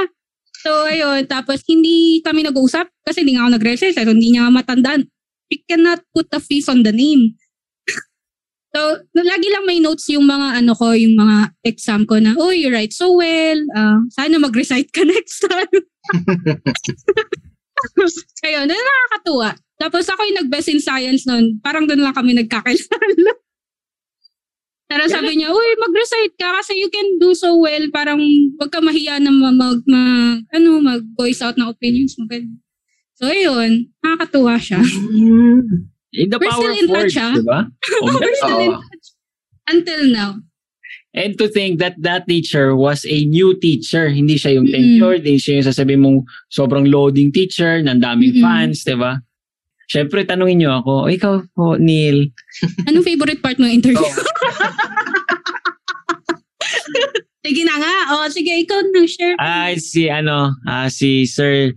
[0.59, 1.27] So, ayun.
[1.31, 3.95] Tapos, hindi kami nag-uusap kasi hindi nga ako nagre-recite.
[3.95, 5.07] So, hindi niya matandaan.
[5.49, 7.39] You cannot put a face on the name.
[8.75, 12.51] so, lagi lang may notes yung mga ano ko, yung mga exam ko na, oh,
[12.51, 13.61] you write so well.
[13.79, 15.73] Ah, sana mag-recite ka next time.
[18.45, 19.55] Ayun, na nakakatuwa.
[19.79, 21.63] Tapos ako yung nag-best in science noon.
[21.63, 23.33] Parang doon lang kami nagkakilala.
[24.89, 27.85] Pero sabi niya, uy, mag-recite ka kasi you can do so well.
[27.93, 28.25] Parang
[28.57, 29.85] wag ka mahiya na mag, mag,
[30.49, 32.25] ano, mag-voice out ng opinions mo.
[33.21, 33.93] So, ayun.
[34.01, 34.81] Nakakatuwa siya.
[36.17, 37.33] In the We're power still of in touch, words, ah.
[37.37, 37.61] di ba?
[38.01, 39.07] Oh, We're still in touch.
[39.69, 40.31] Until now.
[41.13, 44.09] And to think that that teacher was a new teacher.
[44.09, 45.03] Hindi siya yung Mm-mm.
[45.03, 46.19] tenured, hindi siya yung sasabihin mong
[46.49, 48.45] sobrang loading teacher, ng daming Mm-mm.
[48.45, 49.21] fans, di ba?
[49.89, 52.29] Syempre, tanungin nyo ako, "O, ikaw po, Neil,
[52.85, 54.05] Anong favorite part ng interview?
[54.05, 54.13] Oh,
[57.45, 57.95] sige na nga.
[58.13, 59.37] O, sige, ikaw na share.
[59.41, 61.73] Ay, si ano, ah, si Sir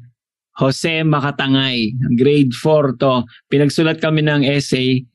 [0.59, 1.95] Jose Makatangay.
[2.20, 3.24] Grade 4 to.
[3.47, 5.07] Pinagsulat kami ng essay.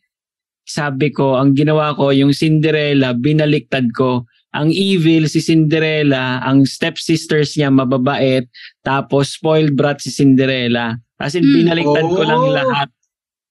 [0.66, 4.26] Sabi ko, ang ginawa ko, yung Cinderella, binaliktad ko.
[4.51, 8.51] Ang evil si Cinderella, ang stepsisters niya mababait,
[8.82, 10.99] tapos spoiled brat si Cinderella.
[11.16, 12.52] As in, binaliktad ko lang Oh.
[12.52, 12.88] lahat.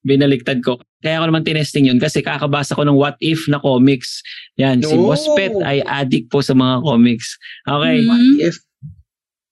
[0.06, 0.78] Binaliktad ko.
[1.02, 4.22] Kaya ako naman tinesting yun kasi kakabasa ko ng What If na comics.
[4.56, 5.10] Yan, si Oh.
[5.10, 7.38] Boss Pet ay addict po sa mga comics.
[7.66, 8.06] Okay.
[8.06, 8.38] Mm.
[8.40, 8.56] if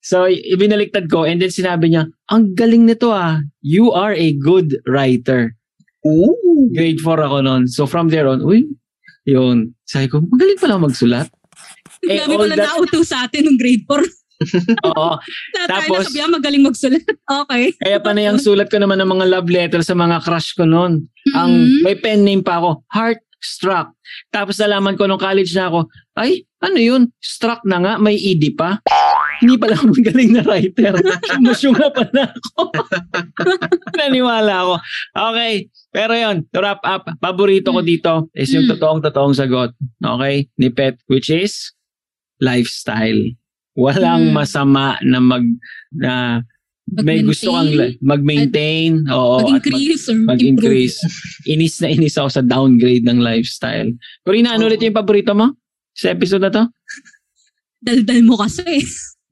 [0.04, 3.40] So, ibinaliktad ko and then sinabi niya, ang galing nito ah.
[3.64, 5.56] You are a good writer.
[6.04, 6.68] Ooh.
[6.76, 7.64] Grade 4 ako noon.
[7.66, 8.68] So, from there on, uy,
[9.24, 9.72] yun.
[9.88, 11.32] Sabi ko, magaling pala magsulat.
[12.04, 14.04] Eh, Dami pala that- nauto sa atin ng grade 4.
[14.86, 15.10] Oo.
[15.66, 17.04] Tapos- nakabiya, magaling magsulat.
[17.44, 17.74] Okay.
[17.78, 20.64] Kaya pa na yung sulat ko naman ng mga love letter sa mga crush ko
[20.64, 21.08] noon.
[21.34, 21.82] Ang Mhm.
[21.82, 23.96] may pen name pa ako, Heartstruck.
[24.30, 27.02] Tapos nalaman ko nung college na ako, ay, ano yun?
[27.18, 28.78] Struck na nga, may ED pa.
[29.40, 30.94] Hindi pala ako magaling na writer.
[31.40, 32.62] Masyunga pa na ako.
[33.98, 34.76] Naniwala ako.
[35.32, 35.54] Okay.
[35.90, 37.88] Pero yun, to wrap up, paborito ko Mm.
[37.88, 38.72] dito is yung Mm.
[38.74, 39.72] totoong-totoong sagot.
[40.00, 40.50] Okay?
[40.58, 41.74] Ni Pet, which is
[42.40, 43.20] lifestyle.
[43.74, 44.34] Walang Mm.
[44.34, 45.46] masama na mag
[45.90, 46.14] na
[46.84, 47.72] may gusto kang
[48.04, 50.98] mag-maintain, oo, at mag- Mag-increase or mag-increase.
[51.48, 53.90] Inis na inis ako sa downgrade ng lifestyle.
[54.22, 55.58] Corina, ano ulit yung paborito mo
[55.90, 56.64] sa episode na to?
[57.80, 58.84] Daldal mo kasi.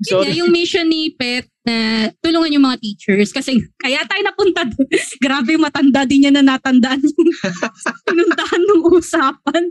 [0.02, 4.66] So, Yun yung mission ni Pet na tulungan yung mga teachers kasi kaya tayo napunta
[4.66, 4.88] doon.
[5.24, 7.30] Grabe matanda din niya na natandaan yung
[8.10, 9.70] pinuntahan ng usapan.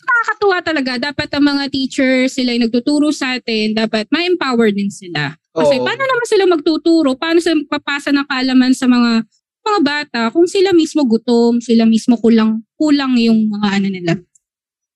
[0.00, 0.92] Nakakatuwa talaga.
[0.96, 5.36] Dapat ang mga teachers, sila yung nagtuturo sa atin, dapat ma-empower din sila.
[5.52, 5.84] Kasi Oo.
[5.84, 7.10] paano naman sila magtuturo?
[7.18, 9.26] Paano sila papasa ng kaalaman sa mga
[9.60, 14.12] mga bata kung sila mismo gutom, sila mismo kulang kulang yung mga ano nila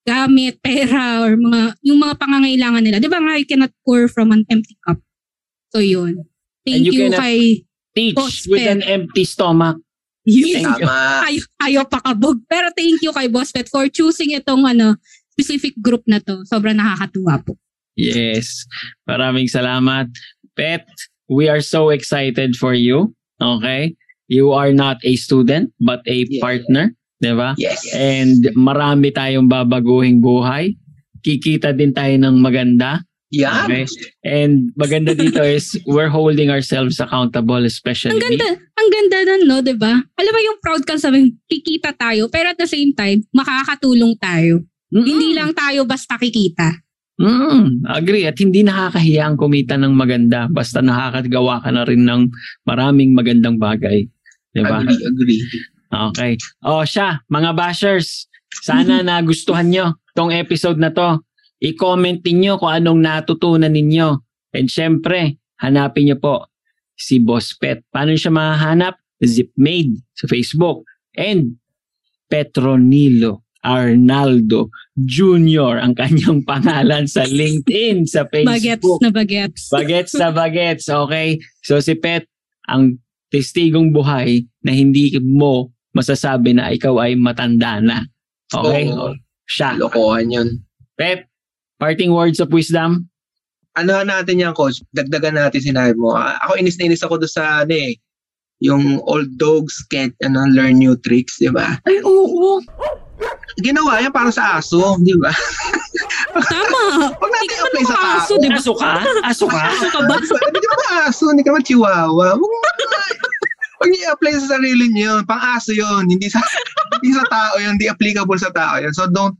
[0.04, 3.00] gamit, pera, or mga, yung mga pangangailangan nila.
[3.00, 5.00] Di ba nga, you cannot pour from an empty cup.
[5.72, 6.28] So, yun.
[6.62, 7.38] Thank And you you, cannot- kay...
[7.96, 9.80] teach Boss with an empty stomach.
[10.24, 10.64] You.
[10.64, 11.28] Tama.
[11.28, 12.40] ayaw, ayaw pakabog.
[12.48, 14.96] Pero thank you kay Boss Pet for choosing itong ano,
[15.36, 16.42] specific group na to.
[16.48, 17.60] Sobrang nakakatuwa po.
[17.94, 18.64] Yes.
[19.06, 20.08] Maraming salamat.
[20.56, 20.88] Pet,
[21.28, 23.12] we are so excited for you.
[23.38, 23.94] Okay?
[24.26, 26.40] You are not a student, but a Yeah.
[26.40, 26.96] partner.
[27.22, 27.54] Diba?
[27.60, 27.84] Yes.
[27.94, 30.74] And marami tayong babaguhing buhay.
[31.24, 33.00] Kikita din tayo ng maganda.
[33.34, 33.66] Yeah.
[33.66, 33.84] Okay.
[34.22, 39.56] And maganda dito is we're holding ourselves accountable, especially Ang ganda, ang ganda nun, no,
[39.58, 39.98] di ba?
[39.98, 44.62] Alam mo yung proud ka sabihin, kikita tayo, pero at the same time, makakatulong tayo.
[44.94, 45.02] Mm-mm.
[45.02, 46.84] Hindi lang tayo basta kikita.
[47.14, 48.26] Mm, agree.
[48.26, 52.30] At hindi nakakahiya ang kumita ng maganda basta nakakagawa ka na rin ng
[52.66, 54.06] maraming magandang bagay.
[54.54, 54.82] Diba?
[54.82, 55.42] Agree, agree.
[56.10, 56.32] Okay.
[56.66, 58.26] O siya, mga bashers,
[58.62, 61.22] sana nagustuhan nyo tong episode na to.
[61.62, 64.18] I-comment ninyo kung anong natutunan ninyo.
[64.54, 66.36] And syempre, hanapin nyo po
[66.94, 67.82] si Boss Pet.
[67.90, 68.98] Paano siya mahanap?
[69.22, 70.84] Zipmade sa Facebook.
[71.14, 71.58] And
[72.26, 74.68] Petronilo Arnaldo
[75.00, 75.80] Jr.
[75.80, 79.00] ang kanyang pangalan sa LinkedIn, sa Bagets Facebook.
[79.00, 79.62] na bagets.
[79.72, 81.40] Bagets na bagets, okay?
[81.64, 82.28] So si Pet,
[82.68, 83.00] ang
[83.32, 88.04] testigong buhay na hindi mo masasabi na ikaw ay matanda na.
[88.52, 88.92] Okay?
[88.92, 89.16] Oo.
[89.48, 89.80] Siya.
[89.80, 90.48] Lokohan yun.
[90.94, 91.26] Pet,
[91.84, 93.04] parting words of wisdom?
[93.76, 94.80] Ano natin yan, coach?
[94.96, 96.16] Dagdagan natin sinabi mo.
[96.16, 97.92] Ah, Ako inis na inis ako doon sa ano eh.
[98.64, 101.76] Yung old dogs can't ano, learn new tricks, di ba?
[101.84, 102.64] Ay, oo.
[103.60, 105.28] Ginawa yan para sa aso, di ba?
[106.32, 106.82] Tama.
[107.20, 108.16] Huwag natin apply sa tao.
[108.16, 108.56] aso, di ba?
[108.56, 108.90] Aso ka?
[109.28, 109.60] Aso ka?
[109.76, 110.16] Aso ka ba?
[110.16, 111.24] Hindi ka ba aso?
[111.28, 112.28] Hindi ka ba chihuahua?
[113.84, 115.20] Niyo i-apply sa sarili niyo.
[115.28, 116.08] Pang aso yun.
[116.08, 116.40] Hindi sa,
[117.04, 117.76] hindi sa tao yun.
[117.76, 118.96] Hindi applicable sa tao yun.
[118.96, 119.36] So don't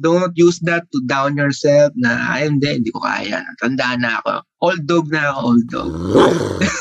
[0.00, 3.44] don't use that to down yourself na ay hindi, hindi ko kaya.
[3.60, 4.32] Tanda na ako.
[4.64, 5.92] Old dog na ako, old dog.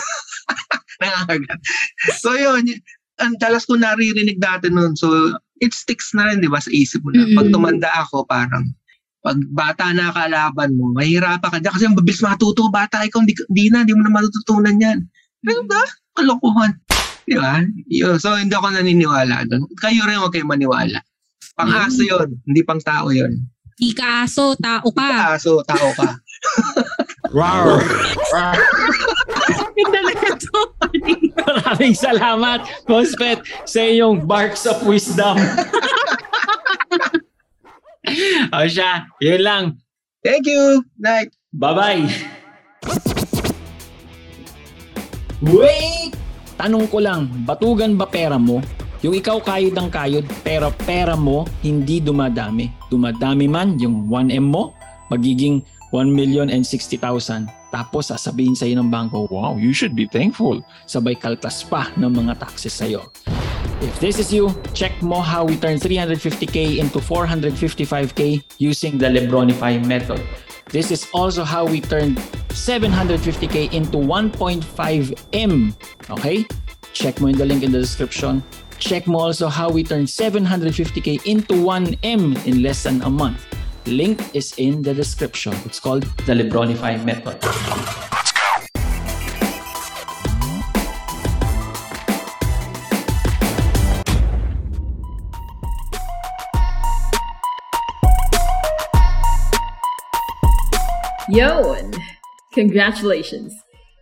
[1.03, 1.59] Nakakagat.
[2.19, 2.63] So yun,
[3.19, 4.95] ang dalas ko naririnig dati noon.
[4.95, 7.27] So it sticks na rin, di ba, sa isip mo na.
[7.35, 7.55] Pag Mm-mm.
[7.55, 8.63] tumanda ako, parang
[9.19, 11.73] pag bata na kalaban mo, mahirapan ka dyan.
[11.75, 14.99] Kasi ang babilis matuto, bata ikaw, hindi, hindi na, hindi mo na matututunan yan.
[15.43, 15.83] Ano ba?
[16.15, 16.71] Kalokohan.
[17.27, 17.59] Di ba?
[18.15, 19.67] So, hindi ako naniniwala doon.
[19.77, 21.03] Kayo rin huwag kayo maniwala.
[21.59, 21.87] Pang Mm.
[21.91, 23.35] aso yun, hindi pang tao yun.
[23.75, 25.35] Di ka aso, tao ka.
[25.35, 26.07] Aso, tao ka.
[29.75, 30.59] Ganda na ito.
[31.35, 35.35] Maraming salamat, Boss Pet, sa iyong barks of wisdom.
[38.55, 39.63] o siya, yun lang.
[40.23, 40.79] Thank you.
[40.95, 41.35] Night.
[41.51, 42.07] Bye-bye.
[45.43, 46.15] Wake
[46.59, 48.59] Tanong ko lang, batugan ba pera mo?
[48.99, 52.67] Yung ikaw kayod ng kayod, pero pera mo hindi dumadami.
[52.91, 54.75] Dumadami man yung 1M mo,
[55.07, 55.63] magiging
[55.95, 57.47] 1 million and 60,000.
[57.71, 60.59] Tapos sasabihin sa'yo ng bangko, wow, you should be thankful.
[60.83, 63.07] Sabay kaltas pa ng mga taxes sa'yo.
[63.79, 69.79] If this is you, check mo how we turn 350k into 455k using the Lebronify
[69.79, 70.19] method.
[70.67, 72.19] This is also how we turned
[72.51, 75.53] 750k into 1.5M.
[76.11, 76.43] Okay?
[76.91, 78.43] Check mo in the link in the description.
[78.79, 83.45] Check mo also how we turned 750k into 1M in less than a month.
[83.85, 85.53] Link is in the description.
[85.65, 87.37] It's called the Lebronify method.
[101.29, 101.93] Yon!
[102.53, 103.53] Congratulations!